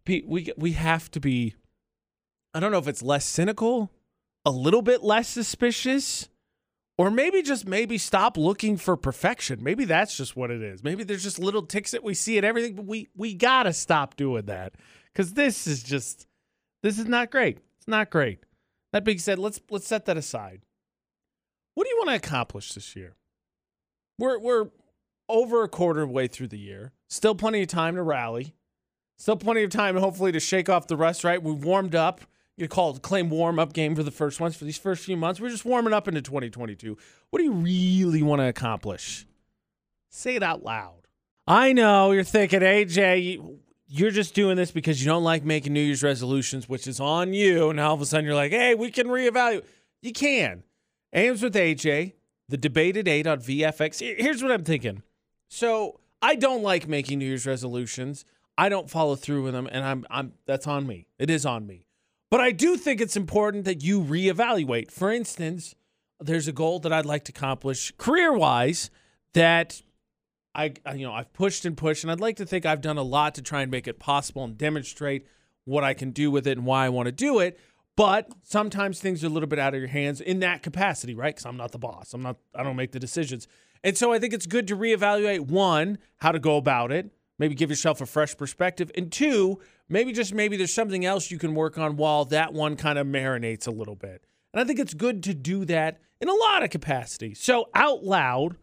[0.04, 1.54] Pete, we we have to be
[2.54, 3.92] I don't know if it's less cynical,
[4.44, 6.28] a little bit less suspicious,
[6.98, 9.62] or maybe just maybe stop looking for perfection.
[9.62, 10.82] Maybe that's just what it is.
[10.82, 13.72] Maybe there's just little ticks that we see at everything, but we we got to
[13.72, 14.74] stop doing that
[15.14, 16.26] cuz this is just
[16.82, 17.58] this is not great.
[17.78, 18.40] It's not great.
[18.92, 20.62] That being said, let's let's set that aside.
[21.74, 23.14] What do you want to accomplish this year?
[24.18, 24.68] We're we're
[25.28, 26.92] over a quarter way through the year.
[27.08, 28.54] Still plenty of time to rally.
[29.16, 31.24] Still plenty of time, hopefully, to shake off the rust.
[31.24, 32.22] Right, we've warmed up.
[32.58, 35.16] You call it claim warm up game for the first ones for these first few
[35.16, 35.40] months.
[35.40, 36.98] We're just warming up into 2022.
[37.30, 39.26] What do you really want to accomplish?
[40.10, 41.06] Say it out loud.
[41.46, 45.80] I know you're thinking, AJ, you're just doing this because you don't like making New
[45.80, 47.70] Year's resolutions, which is on you.
[47.70, 49.64] And all of a sudden you're like, hey, we can reevaluate.
[50.02, 50.64] You can.
[51.12, 52.14] AMs with AJ,
[52.48, 54.00] the debated at 8 on VFX.
[54.18, 55.02] Here's what I'm thinking.
[55.48, 58.24] So I don't like making New Year's resolutions.
[58.58, 61.06] I don't follow through with them, and I'm I'm that's on me.
[61.16, 61.86] It is on me.
[62.30, 64.90] But I do think it's important that you reevaluate.
[64.90, 65.74] For instance,
[66.20, 68.90] there's a goal that I'd like to accomplish career-wise
[69.34, 69.82] that
[70.54, 73.02] I you know, I've pushed and pushed and I'd like to think I've done a
[73.02, 75.26] lot to try and make it possible and demonstrate
[75.64, 77.58] what I can do with it and why I want to do it.
[77.96, 81.34] But sometimes things are a little bit out of your hands in that capacity, right?
[81.34, 82.14] Cuz I'm not the boss.
[82.14, 83.46] I'm not I don't make the decisions.
[83.84, 87.54] And so I think it's good to reevaluate one, how to go about it, maybe
[87.54, 91.54] give yourself a fresh perspective, and two, maybe just maybe there's something else you can
[91.54, 94.24] work on while that one kind of marinates a little bit.
[94.52, 97.34] And I think it's good to do that in a lot of capacity.
[97.34, 98.56] So out loud,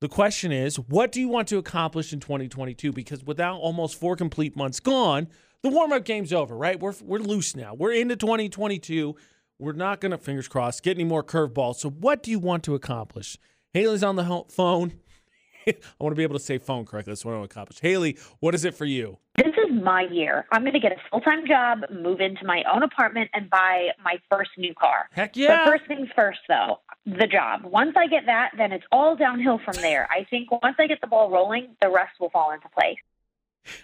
[0.00, 2.92] the question is, what do you want to accomplish in 2022?
[2.92, 5.28] Because without almost four complete months gone,
[5.62, 6.78] the warm-up game's over, right?
[6.78, 7.74] We're we're loose now.
[7.74, 9.16] We're into 2022.
[9.58, 11.76] We're not gonna fingers crossed get any more curveballs.
[11.76, 13.38] So what do you want to accomplish?
[13.72, 15.00] Haley's on the ho- phone.
[15.66, 17.12] I want to be able to say phone correctly.
[17.12, 17.80] That's what I want to accomplish.
[17.80, 19.16] Haley, what is it for you?
[19.36, 20.46] This is my year.
[20.52, 23.88] I'm going to get a full time job, move into my own apartment, and buy
[24.02, 25.08] my first new car.
[25.12, 25.64] Heck yeah.
[25.64, 27.64] But first things first, though, the job.
[27.64, 30.08] Once I get that, then it's all downhill from there.
[30.10, 32.98] I think once I get the ball rolling, the rest will fall into place.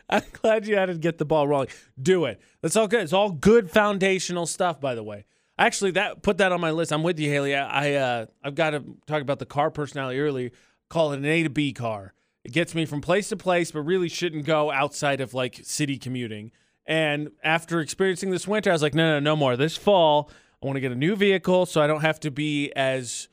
[0.09, 1.69] I'm glad you had to get the ball rolling.
[2.01, 2.41] Do it.
[2.61, 3.03] That's all good.
[3.03, 5.25] It's all good foundational stuff, by the way.
[5.59, 6.93] Actually, that put that on my list.
[6.93, 7.55] I'm with you, Haley.
[7.55, 10.53] I, I uh, I've got to talk about the car personality early.
[10.89, 12.15] Call it an A to B car.
[12.45, 15.99] It gets me from place to place, but really shouldn't go outside of like city
[15.99, 16.53] commuting.
[16.87, 19.57] And after experiencing this winter, I was like, no, no, no more.
[19.57, 20.31] This fall,
[20.63, 23.29] I want to get a new vehicle so I don't have to be as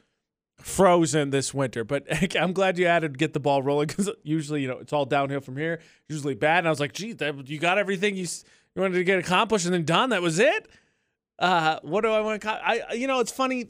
[0.59, 1.83] frozen this winter.
[1.83, 5.05] But I'm glad you added get the ball rolling because usually, you know, it's all
[5.05, 5.79] downhill from here.
[6.09, 6.59] Usually bad.
[6.59, 8.27] And I was like, gee, that, you got everything you,
[8.75, 10.09] you wanted to get accomplished and then done.
[10.09, 10.67] That was it.
[11.39, 12.49] Uh, what do I want to?
[12.49, 13.69] I you know it's funny.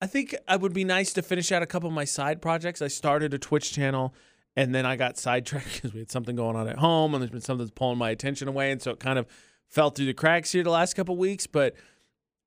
[0.00, 2.82] I think I would be nice to finish out a couple of my side projects.
[2.82, 4.14] I started a Twitch channel,
[4.56, 7.30] and then I got sidetracked because we had something going on at home, and there's
[7.30, 9.26] been something that's pulling my attention away, and so it kind of
[9.68, 11.46] fell through the cracks here the last couple weeks.
[11.46, 11.74] But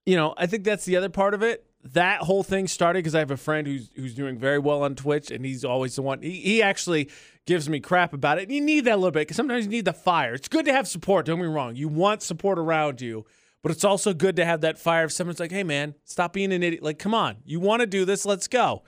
[0.05, 1.65] you know, I think that's the other part of it.
[1.93, 4.95] That whole thing started because I have a friend who's who's doing very well on
[4.95, 6.21] Twitch, and he's always the one.
[6.21, 7.09] He, he actually
[7.45, 8.43] gives me crap about it.
[8.43, 10.33] And you need that a little bit because sometimes you need the fire.
[10.33, 11.27] It's good to have support.
[11.27, 11.75] Don't me wrong.
[11.75, 13.25] You want support around you
[13.65, 16.53] but it's also good to have that fire if someone's like, hey, man, stop being
[16.53, 16.83] an idiot.
[16.83, 18.23] Like, come on, you want to do this?
[18.23, 18.83] Let's go.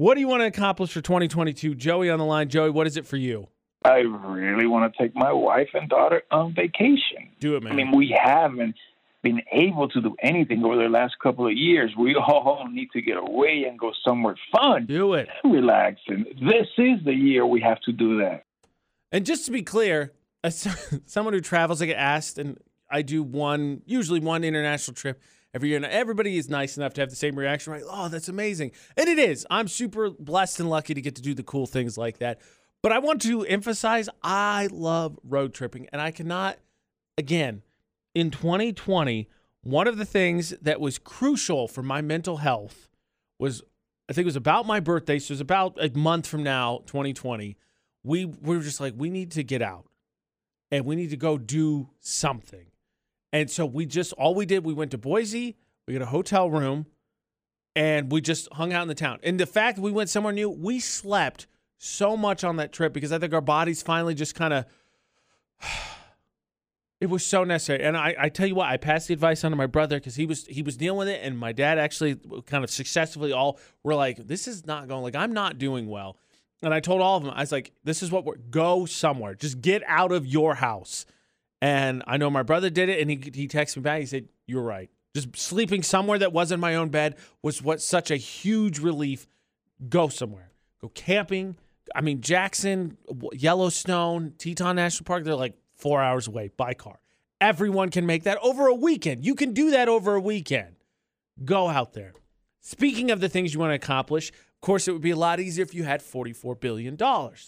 [0.00, 1.74] What do you want to accomplish for 2022?
[1.74, 2.48] Joey on the line.
[2.48, 3.48] Joey, what is it for you?
[3.84, 7.28] I really want to take my wife and daughter on vacation.
[7.38, 7.74] Do it, man.
[7.74, 8.76] I mean, we haven't
[9.22, 11.92] been able to do anything over the last couple of years.
[11.98, 14.86] We all need to get away and go somewhere fun.
[14.86, 15.28] Do it.
[15.44, 16.00] Relax.
[16.06, 18.44] And this is the year we have to do that.
[19.12, 20.66] And just to be clear, as
[21.04, 22.56] someone who travels, I get asked, and
[22.90, 25.20] I do one, usually one international trip
[25.54, 25.76] every year.
[25.76, 27.82] And everybody is nice enough to have the same reaction, right?
[27.86, 28.72] Oh, that's amazing.
[28.96, 29.46] And it is.
[29.50, 32.40] I'm super blessed and lucky to get to do the cool things like that.
[32.82, 35.88] But I want to emphasize I love road tripping.
[35.92, 36.58] And I cannot,
[37.18, 37.62] again,
[38.14, 39.28] in 2020,
[39.62, 42.88] one of the things that was crucial for my mental health
[43.38, 43.62] was
[44.08, 45.20] I think it was about my birthday.
[45.20, 47.56] So it was about a month from now, 2020.
[48.02, 49.86] We, we were just like, we need to get out
[50.72, 52.66] and we need to go do something.
[53.32, 56.50] And so we just, all we did, we went to Boise, we got a hotel
[56.50, 56.86] room,
[57.76, 59.20] and we just hung out in the town.
[59.22, 61.46] And the fact that we went somewhere new, we slept
[61.78, 64.64] so much on that trip because I think our bodies finally just kind of,
[67.00, 67.82] it was so necessary.
[67.82, 70.16] And I, I tell you what, I passed the advice on to my brother because
[70.16, 72.16] he was he was dealing with it, and my dad actually
[72.46, 75.02] kind of successfully all were like, this is not going.
[75.02, 76.18] Like I'm not doing well.
[76.62, 79.34] And I told all of them, I was like, this is what we're go somewhere.
[79.34, 81.06] Just get out of your house.
[81.60, 84.00] And I know my brother did it, and he he texted me back.
[84.00, 84.90] He said, "You're right.
[85.14, 89.26] Just sleeping somewhere that wasn't my own bed was what such a huge relief.
[89.88, 90.52] Go somewhere.
[90.80, 91.56] Go camping.
[91.94, 92.96] I mean, Jackson,
[93.32, 95.24] Yellowstone, Teton National Park.
[95.24, 97.00] They're like four hours away by car.
[97.40, 99.24] Everyone can make that over a weekend.
[99.24, 100.76] You can do that over a weekend.
[101.44, 102.12] Go out there.
[102.60, 105.40] Speaking of the things you want to accomplish, of course, it would be a lot
[105.40, 106.96] easier if you had $44 billion.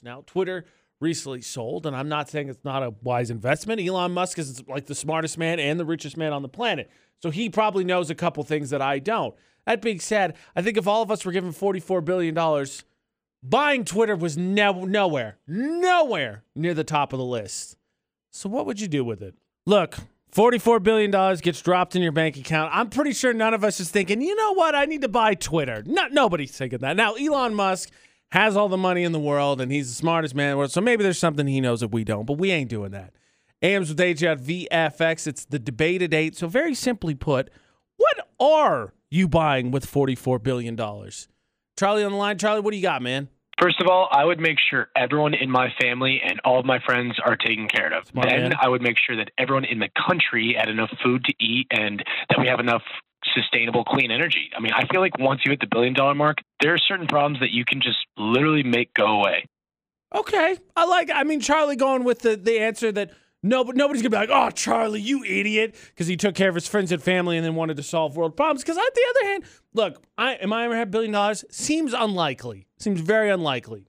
[0.03, 0.64] Now, Twitter
[1.03, 3.81] recently sold, and I'm not saying it's not a wise investment.
[3.81, 6.91] Elon Musk is like the smartest man and the richest man on the planet.
[7.21, 9.35] So he probably knows a couple things that I don't.
[9.67, 12.67] That being said, I think if all of us were given $44 billion,
[13.43, 17.77] buying Twitter was no- nowhere, nowhere near the top of the list.
[18.31, 19.35] So what would you do with it?
[19.67, 19.99] Look,
[20.35, 22.71] $44 billion gets dropped in your bank account.
[22.75, 24.75] I'm pretty sure none of us is thinking, you know what?
[24.75, 25.83] I need to buy Twitter.
[25.87, 26.97] Not, nobody's thinking that.
[26.97, 27.91] Now, Elon Musk
[28.33, 30.73] has all the money in the world and he's the smartest man in the world.
[30.73, 33.12] So maybe there's something he knows that we don't, but we ain't doing that.
[33.61, 35.27] AMs with AJ at VFX.
[35.27, 36.35] It's the debate at eight.
[36.35, 37.51] So, very simply put,
[37.97, 40.77] what are you buying with $44 billion?
[40.77, 42.38] Charlie on the line.
[42.38, 43.29] Charlie, what do you got, man?
[43.61, 46.81] First of all, I would make sure everyone in my family and all of my
[46.85, 48.09] friends are taken care of.
[48.09, 48.53] Smart then man.
[48.61, 52.03] I would make sure that everyone in the country had enough food to eat and
[52.31, 52.83] that we have enough
[53.35, 54.51] sustainable clean energy.
[54.57, 57.07] I mean, I feel like once you hit the billion dollar mark, there are certain
[57.07, 59.47] problems that you can just literally make go away.
[60.14, 61.11] Okay, I like.
[61.12, 64.29] I mean, Charlie going with the the answer that no, but nobody's gonna be like,
[64.31, 67.55] "Oh, Charlie, you idiot," because he took care of his friends and family and then
[67.55, 68.62] wanted to solve world problems.
[68.62, 71.45] Because on the other hand, look, I am I ever have billion dollars?
[71.51, 72.66] Seems unlikely.
[72.79, 73.88] Seems very unlikely.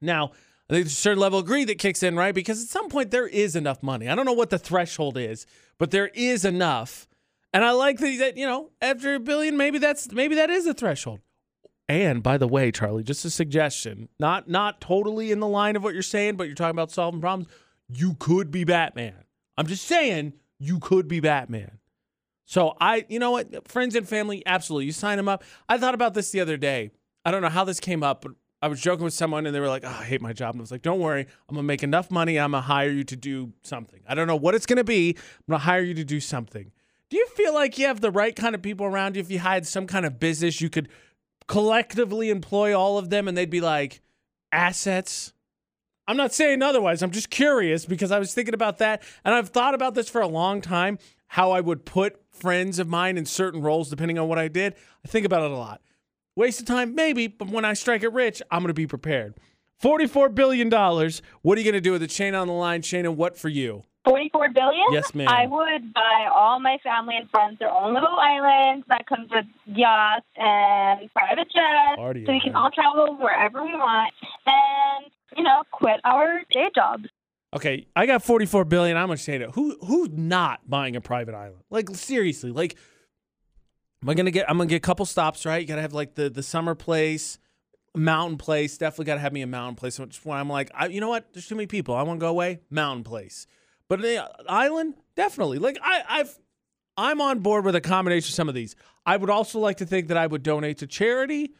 [0.00, 0.32] Now,
[0.68, 2.34] I think there's a certain level of greed that kicks in, right?
[2.34, 4.08] Because at some point there is enough money.
[4.08, 5.46] I don't know what the threshold is,
[5.78, 7.06] but there is enough.
[7.52, 10.74] And I like that, you know, after a billion, maybe that's maybe that is the
[10.74, 11.20] threshold.
[11.88, 15.82] And by the way, Charlie, just a suggestion, not not totally in the line of
[15.82, 17.48] what you're saying, but you're talking about solving problems.
[17.88, 19.24] You could be Batman.
[19.56, 21.78] I'm just saying you could be Batman.
[22.44, 25.42] So I, you know what, friends and family, absolutely, you sign them up.
[25.68, 26.90] I thought about this the other day.
[27.24, 28.32] I don't know how this came up, but
[28.62, 30.54] I was joking with someone and they were like, oh, I hate my job.
[30.54, 32.38] And I was like, don't worry, I'm gonna make enough money.
[32.38, 34.00] I'm gonna hire you to do something.
[34.08, 35.10] I don't know what it's gonna be.
[35.16, 36.70] I'm gonna hire you to do something.
[37.08, 39.20] Do you feel like you have the right kind of people around you?
[39.20, 40.88] If you had some kind of business, you could
[41.46, 44.00] collectively employ all of them and they'd be like
[44.50, 45.32] assets.
[46.08, 47.02] I'm not saying otherwise.
[47.02, 50.20] I'm just curious because I was thinking about that and I've thought about this for
[50.20, 54.28] a long time how I would put friends of mine in certain roles depending on
[54.28, 54.74] what I did.
[55.04, 55.80] I think about it a lot.
[56.36, 59.34] Waste of time, maybe, but when I strike it rich, I'm going to be prepared.
[59.82, 60.70] $44 billion.
[60.70, 62.10] What are you going to do with it?
[62.10, 62.82] Shane on the line.
[62.82, 63.84] Shane, and what for you?
[64.06, 64.86] Forty-four billion.
[64.92, 65.28] Yes, ma'am.
[65.28, 69.46] I would buy all my family and friends their own little islands that comes with
[69.66, 72.56] yachts and private jets, Party so we can again.
[72.56, 74.12] all travel wherever we want,
[74.46, 77.04] and you know, quit our day jobs.
[77.54, 78.96] Okay, I got 44 billion.
[78.96, 79.50] I'm gonna say it.
[79.52, 81.62] Who who's not buying a private island?
[81.70, 82.76] Like seriously, like
[84.02, 85.60] am I gonna get I'm gonna get a couple stops, right?
[85.60, 87.38] You gotta have like the the summer place,
[87.94, 88.78] mountain place.
[88.78, 89.98] Definitely gotta have me a mountain place.
[89.98, 91.32] Which when I'm like, I, you know what?
[91.32, 91.94] There's too many people.
[91.94, 93.46] I wanna go away, mountain place.
[93.88, 95.58] But the island, definitely.
[95.58, 96.38] Like I I've
[96.96, 98.74] I'm on board with a combination of some of these.
[99.04, 101.52] I would also like to think that I would donate to charity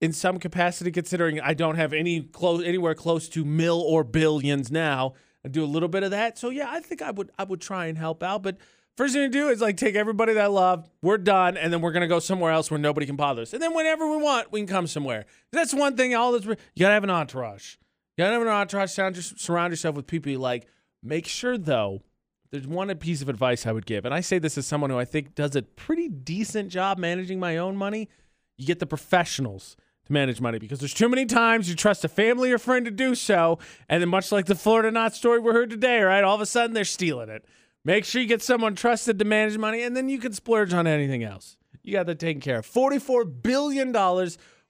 [0.00, 4.70] in some capacity, considering I don't have any close anywhere close to mill or billions
[4.70, 5.14] now.
[5.44, 6.38] I do a little bit of that.
[6.38, 8.42] So yeah, I think I would I would try and help out.
[8.42, 8.56] But
[8.96, 11.80] first thing to do is like take everybody that I love, we're done, and then
[11.80, 13.52] we're gonna go somewhere else where nobody can bother us.
[13.52, 15.26] And then whenever we want, we can come somewhere.
[15.52, 16.14] That's one thing.
[16.14, 17.76] All this you gotta have an entourage.
[18.16, 18.90] You gotta have an entourage.
[18.90, 20.66] Surround, your- surround yourself with people you like.
[21.02, 22.02] Make sure though.
[22.50, 24.98] There's one piece of advice I would give, and I say this as someone who
[24.98, 28.08] I think does a pretty decent job managing my own money.
[28.56, 29.76] You get the professionals
[30.06, 32.90] to manage money because there's too many times you trust a family or friend to
[32.90, 36.24] do so, and then much like the Florida Knot story we heard today, right?
[36.24, 37.44] All of a sudden they're stealing it.
[37.84, 40.86] Make sure you get someone trusted to manage money, and then you can splurge on
[40.86, 41.58] anything else.
[41.82, 42.66] You got that taken care of.
[42.66, 43.92] $44 billion.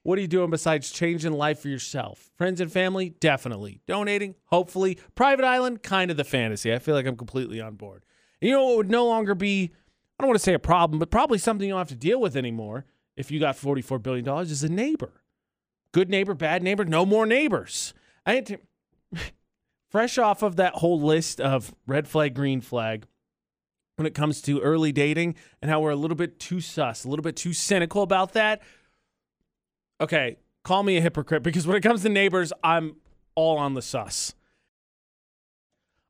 [0.02, 2.30] What are you doing besides changing life for yourself?
[2.36, 3.10] Friends and family?
[3.20, 3.80] Definitely.
[3.86, 4.36] Donating?
[4.46, 4.98] Hopefully.
[5.14, 5.82] Private island?
[5.82, 6.72] Kind of the fantasy.
[6.72, 8.04] I feel like I'm completely on board.
[8.40, 9.72] And you know what would no longer be,
[10.18, 12.20] I don't want to say a problem, but probably something you don't have to deal
[12.20, 12.86] with anymore
[13.16, 15.22] if you got $44 billion is a neighbor.
[15.92, 17.92] Good neighbor, bad neighbor, no more neighbors.
[18.24, 18.58] I had to,
[19.90, 23.06] fresh off of that whole list of red flag, green flag,
[23.96, 27.08] when it comes to early dating and how we're a little bit too sus, a
[27.08, 28.62] little bit too cynical about that.
[30.00, 32.96] Okay, call me a hypocrite because when it comes to neighbors, I'm
[33.34, 34.34] all on the sus.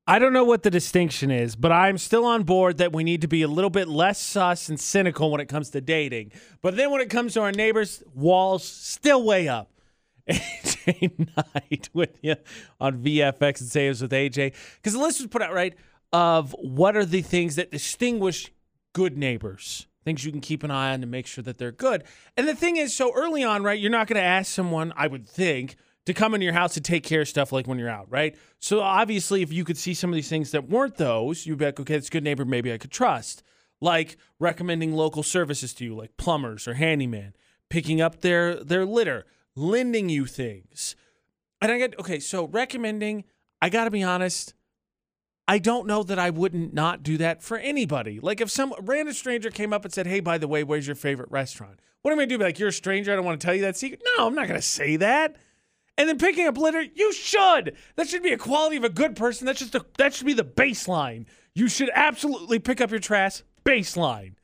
[0.06, 3.20] I don't know what the distinction is, but I'm still on board that we need
[3.20, 6.32] to be a little bit less sus and cynical when it comes to dating.
[6.62, 9.70] But then when it comes to our neighbors, walls still way up.
[10.88, 12.36] AJ Knight with you
[12.80, 14.54] on VFX and Saves with AJ.
[14.76, 15.74] Because the list was put out, right,
[16.10, 18.50] of what are the things that distinguish
[18.94, 22.04] good neighbors, things you can keep an eye on to make sure that they're good.
[22.36, 25.06] And the thing is, so early on, right, you're not going to ask someone, I
[25.06, 27.90] would think, to come into your house to take care of stuff like when you're
[27.90, 28.34] out, right?
[28.60, 31.66] So obviously, if you could see some of these things that weren't those, you'd be
[31.66, 33.42] like, okay, it's a good neighbor, maybe I could trust.
[33.80, 37.34] Like recommending local services to you, like plumbers or handyman,
[37.68, 40.96] picking up their their litter, lending you things.
[41.60, 43.24] And I get okay, so recommending,
[43.60, 44.54] I gotta be honest,
[45.48, 48.20] I don't know that I wouldn't not do that for anybody.
[48.20, 50.94] Like if some random stranger came up and said, Hey, by the way, where's your
[50.94, 51.80] favorite restaurant?
[52.02, 52.38] What am I gonna do?
[52.38, 54.02] Be like, you're a stranger, I don't want to tell you that secret.
[54.16, 55.36] No, I'm not gonna say that.
[55.96, 57.76] And then picking up litter, you should.
[57.96, 59.46] That should be a quality of a good person.
[59.46, 61.24] That's just a, that should be the baseline.
[61.54, 64.34] You should absolutely pick up your trash baseline.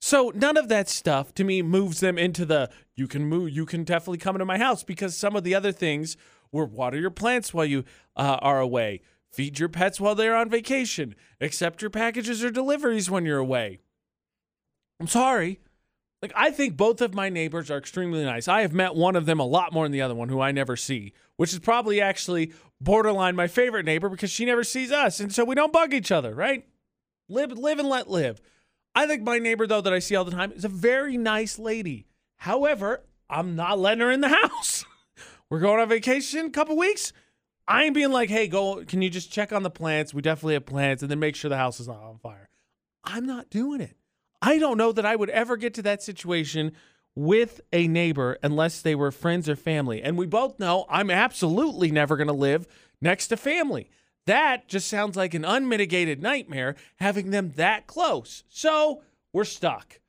[0.00, 3.66] So none of that stuff to me moves them into the you can move, you
[3.66, 6.16] can definitely come into my house because some of the other things
[6.52, 7.84] were water your plants while you
[8.16, 9.02] uh, are away,
[9.34, 13.80] feed your pets while they're on vacation, accept your packages or deliveries when you're away.
[15.00, 15.60] I'm sorry.
[16.22, 18.48] Like I think both of my neighbors are extremely nice.
[18.48, 20.52] I have met one of them a lot more than the other one who I
[20.52, 25.20] never see, which is probably actually borderline my favorite neighbor because she never sees us
[25.20, 26.64] and so we don't bug each other, right?
[27.28, 28.40] Live live and let live.
[28.94, 31.58] I think my neighbor though that I see all the time is a very nice
[31.58, 32.06] lady.
[32.36, 34.84] However, I'm not letting her in the house.
[35.50, 37.12] We're going on vacation a couple weeks.
[37.66, 40.12] I ain't being like, "Hey, go can you just check on the plants?
[40.12, 42.48] We definitely have plants and then make sure the house is not on fire."
[43.04, 43.96] I'm not doing it.
[44.40, 46.72] I don't know that I would ever get to that situation
[47.14, 50.02] with a neighbor unless they were friends or family.
[50.02, 52.66] And we both know I'm absolutely never going to live
[53.00, 53.88] next to family.
[54.26, 58.42] That just sounds like an unmitigated nightmare having them that close.
[58.48, 59.02] So
[59.32, 60.00] we're stuck.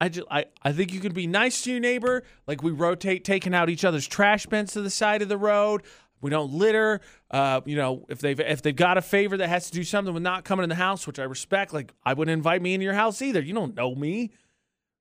[0.00, 3.24] I just I, I think you can be nice to your neighbor, like we rotate
[3.24, 5.82] taking out each other's trash bins to the side of the road.
[6.20, 7.00] We don't litter.
[7.30, 10.12] Uh, you know, if they've if they've got a favor that has to do something
[10.12, 12.84] with not coming in the house, which I respect, like I wouldn't invite me into
[12.84, 13.40] your house either.
[13.40, 14.30] You don't know me.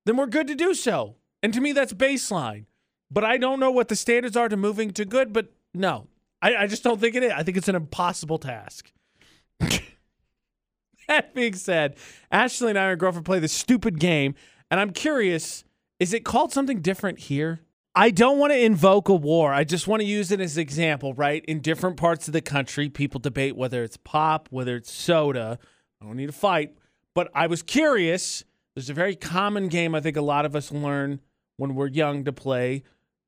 [0.05, 1.15] Then we're good to do so.
[1.43, 2.65] And to me, that's baseline.
[3.11, 6.07] But I don't know what the standards are to moving to good, but no.
[6.41, 7.31] I, I just don't think it is.
[7.35, 8.91] I think it's an impossible task.
[9.59, 11.95] that being said,
[12.31, 14.35] Ashley and I, our girlfriend, play this stupid game,
[14.71, 15.63] and I'm curious,
[15.99, 17.61] is it called something different here?
[17.95, 19.51] I don't want to invoke a war.
[19.51, 21.43] I just want to use it as an example, right?
[21.45, 25.57] In different parts of the country, people debate whether it's pop, whether it's soda.
[26.01, 26.75] I don't need to fight,
[27.13, 28.43] but I was curious.
[28.75, 31.19] There's a very common game I think a lot of us learn
[31.57, 32.83] when we're young to play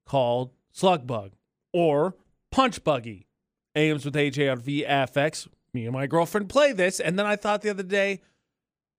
[0.06, 1.32] called Slug Bug
[1.74, 2.16] or
[2.52, 3.28] Punch Buggy.
[3.76, 5.48] AMs with AJ on VFX.
[5.74, 8.22] Me and my girlfriend play this, and then I thought the other day,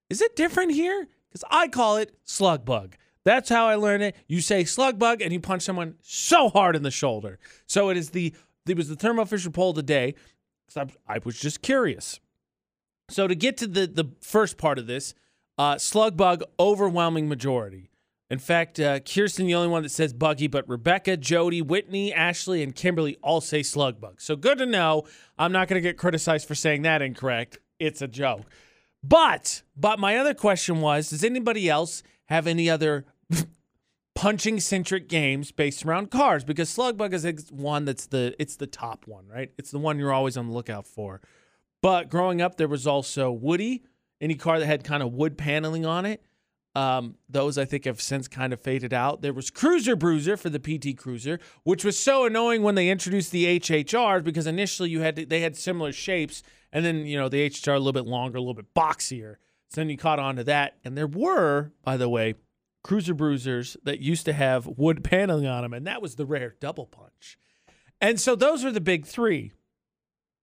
[0.08, 1.06] is it different here?
[1.28, 2.96] Because I call it Slug Bug.
[3.24, 4.16] That's how I learned it.
[4.26, 7.38] You say slug bug and you punch someone so hard in the shoulder.
[7.66, 8.34] So it is the
[8.66, 10.14] it was the Thermo Fisher poll today.
[10.76, 12.20] I, I was just curious.
[13.08, 15.14] So to get to the the first part of this,
[15.58, 17.90] uh, slug bug overwhelming majority.
[18.30, 22.62] In fact, uh, Kirsten the only one that says buggy, but Rebecca, Jody, Whitney, Ashley,
[22.62, 24.22] and Kimberly all say slug bug.
[24.22, 25.04] So good to know.
[25.38, 27.58] I'm not going to get criticized for saying that incorrect.
[27.78, 28.46] It's a joke.
[29.04, 33.04] But but my other question was, does anybody else have any other
[34.14, 39.06] punching centric games based around cars because Slugbug is one that's the it's the top
[39.06, 39.50] one, right?
[39.58, 41.20] It's the one you're always on the lookout for.
[41.80, 43.82] But growing up, there was also Woody,
[44.20, 46.22] any car that had kind of wood paneling on it.
[46.74, 49.20] Um, those I think have since kind of faded out.
[49.20, 53.30] There was Cruiser Bruiser for the PT Cruiser, which was so annoying when they introduced
[53.30, 57.28] the HHRs because initially you had to, they had similar shapes, and then you know
[57.28, 59.36] the HHR a little bit longer, a little bit boxier.
[59.68, 62.34] So then you caught on to that, and there were, by the way,
[62.82, 66.54] cruiser bruisers that used to have wood paneling on them, and that was the rare
[66.60, 67.38] double punch.
[68.00, 69.52] And so those are the big three.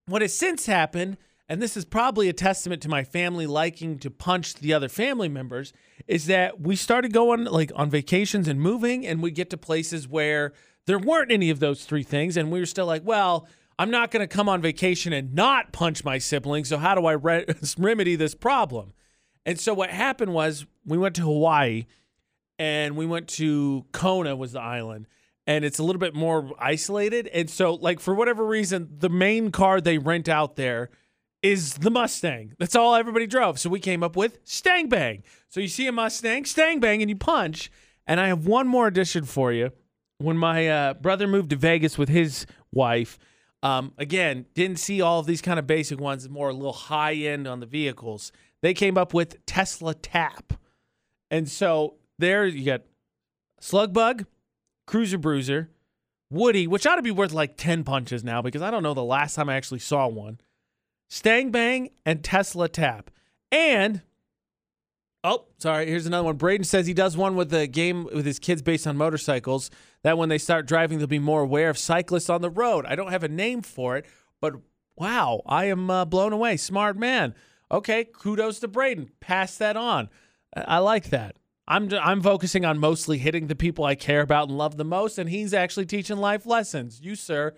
[0.05, 1.17] What has since happened,
[1.47, 5.27] and this is probably a testament to my family liking to punch the other family
[5.27, 5.73] members,
[6.07, 10.07] is that we started going like on vacations and moving, and we get to places
[10.07, 10.53] where
[10.85, 14.11] there weren't any of those three things, and we were still like, well, I'm not
[14.11, 16.67] going to come on vacation and not punch my siblings.
[16.67, 17.45] So how do I re-
[17.77, 18.93] remedy this problem?
[19.45, 21.85] And so what happened was we went to Hawaii,
[22.59, 25.07] and we went to Kona was the island
[25.49, 27.25] and it's a little bit more isolated.
[27.33, 30.91] And so, like, for whatever reason, the main car they rent out there
[31.41, 32.53] is the Mustang.
[32.59, 33.57] That's all everybody drove.
[33.57, 35.23] So we came up with Stang Bang.
[35.47, 37.71] So you see a Mustang, Stang Bang, and you punch.
[38.05, 39.71] And I have one more addition for you.
[40.19, 43.17] When my uh, brother moved to Vegas with his wife,
[43.63, 47.15] um, again, didn't see all of these kind of basic ones, more a little high
[47.15, 48.31] end on the vehicles.
[48.61, 50.53] They came up with Tesla Tap.
[51.31, 52.81] And so there you got
[53.59, 54.25] Slug Bug,
[54.85, 55.69] Cruiser Bruiser,
[56.29, 59.03] Woody, which ought to be worth like 10 punches now because I don't know the
[59.03, 60.39] last time I actually saw one.
[61.09, 63.09] Stang Bang and Tesla Tap.
[63.51, 64.01] And
[65.23, 66.35] oh, sorry, here's another one.
[66.35, 69.71] Braden says he does one with the game with his kids based on motorcycles.
[70.03, 72.85] That when they start driving, they'll be more aware of cyclists on the road.
[72.85, 74.05] I don't have a name for it,
[74.39, 74.53] but
[74.95, 76.57] wow, I am uh, blown away.
[76.57, 77.33] Smart man.
[77.71, 79.09] Okay, kudos to Braden.
[79.19, 80.09] Pass that on.
[80.55, 81.35] I like that.
[81.69, 85.19] I'm I'm focusing on mostly hitting the people I care about and love the most,
[85.19, 86.99] and he's actually teaching life lessons.
[87.01, 87.53] You, sir,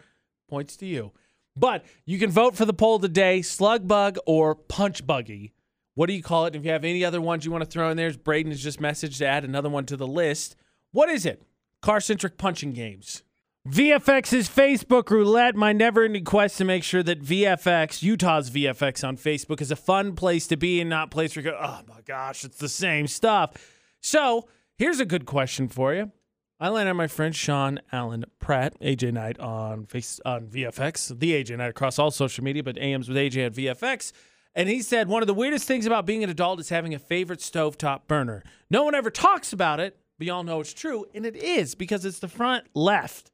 [0.49, 1.14] points to you.
[1.55, 5.53] But you can vote for the poll today: slug bug or punch buggy.
[5.95, 6.55] What do you call it?
[6.55, 8.82] If you have any other ones you want to throw in there, Braden has just
[8.82, 10.55] messaged to add another one to the list.
[10.91, 11.43] What is it?
[11.82, 13.24] Car centric punching games.
[13.68, 19.18] VFX's Facebook roulette, my never ending quest to make sure that VFX, Utah's VFX on
[19.18, 22.01] Facebook, is a fun place to be and not place where you go, oh my
[22.01, 23.53] gosh, it's the same stuff.
[24.02, 24.47] So
[24.78, 26.12] here's a good question for you.
[26.60, 31.58] I landed my friend Sean Allen Pratt, AJ Knight on face on VFX, the AJ
[31.58, 34.12] Knight across all social media, but AMs with AJ at VFX.
[34.54, 36.99] And he said one of the weirdest things about being an adult is having a
[36.99, 38.43] favorite stovetop burner.
[38.70, 42.06] No one ever talks about it, but y'all know it's true, and it is because
[42.06, 43.32] it's the front left.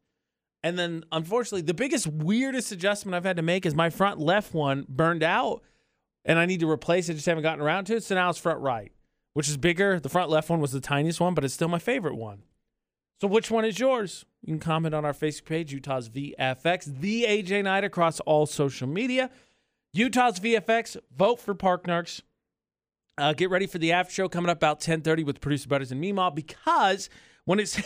[0.63, 4.53] And then unfortunately, the biggest weirdest adjustment I've had to make is my front left
[4.53, 5.63] one burned out,
[6.23, 7.15] and I need to replace it.
[7.15, 8.03] Just haven't gotten around to it.
[8.03, 8.91] So now it's front right
[9.37, 9.99] which is bigger.
[9.99, 12.41] The front left one was the tiniest one, but it's still my favorite one.
[13.21, 14.25] So which one is yours?
[14.41, 18.87] You can comment on our Facebook page, Utah's VFX, the AJ Knight across all social
[18.87, 19.29] media.
[19.93, 22.21] Utah's VFX, vote for Park Narks.
[23.15, 26.03] Uh, get ready for the after show coming up about 10:30 with producer Butters and
[26.03, 27.07] Meemaw because
[27.45, 27.79] when it's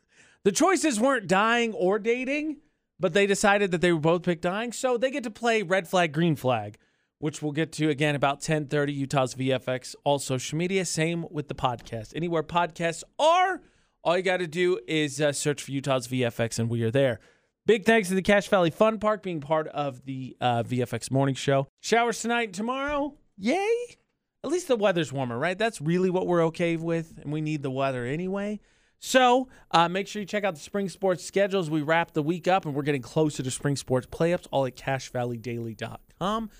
[0.44, 2.58] the choices weren't dying or dating,
[3.00, 5.88] but they decided that they were both picked dying, so they get to play red
[5.88, 6.76] flag, green flag
[7.18, 11.54] which we'll get to again about 10:30 Utah's VFX all social media same with the
[11.54, 12.12] podcast.
[12.14, 13.60] Anywhere podcasts are
[14.04, 17.20] all you got to do is uh, search for Utah's VFX and we are there.
[17.66, 21.34] Big thanks to the Cache Valley Fun Park being part of the uh, VFX morning
[21.34, 21.68] show.
[21.80, 23.14] Showers tonight and tomorrow?
[23.36, 23.96] Yay!
[24.44, 25.58] At least the weather's warmer right?
[25.58, 28.60] That's really what we're okay with and we need the weather anyway.
[29.00, 31.70] So uh, make sure you check out the spring sports schedules.
[31.70, 34.76] We wrap the week up and we're getting closer to spring sports playups all at
[34.76, 36.50] cachevalleydaily.com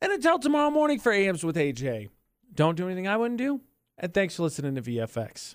[0.00, 2.08] and until tomorrow morning for AMs with AJ,
[2.54, 3.60] don't do anything I wouldn't do.
[3.98, 5.44] And thanks for listening to VFX.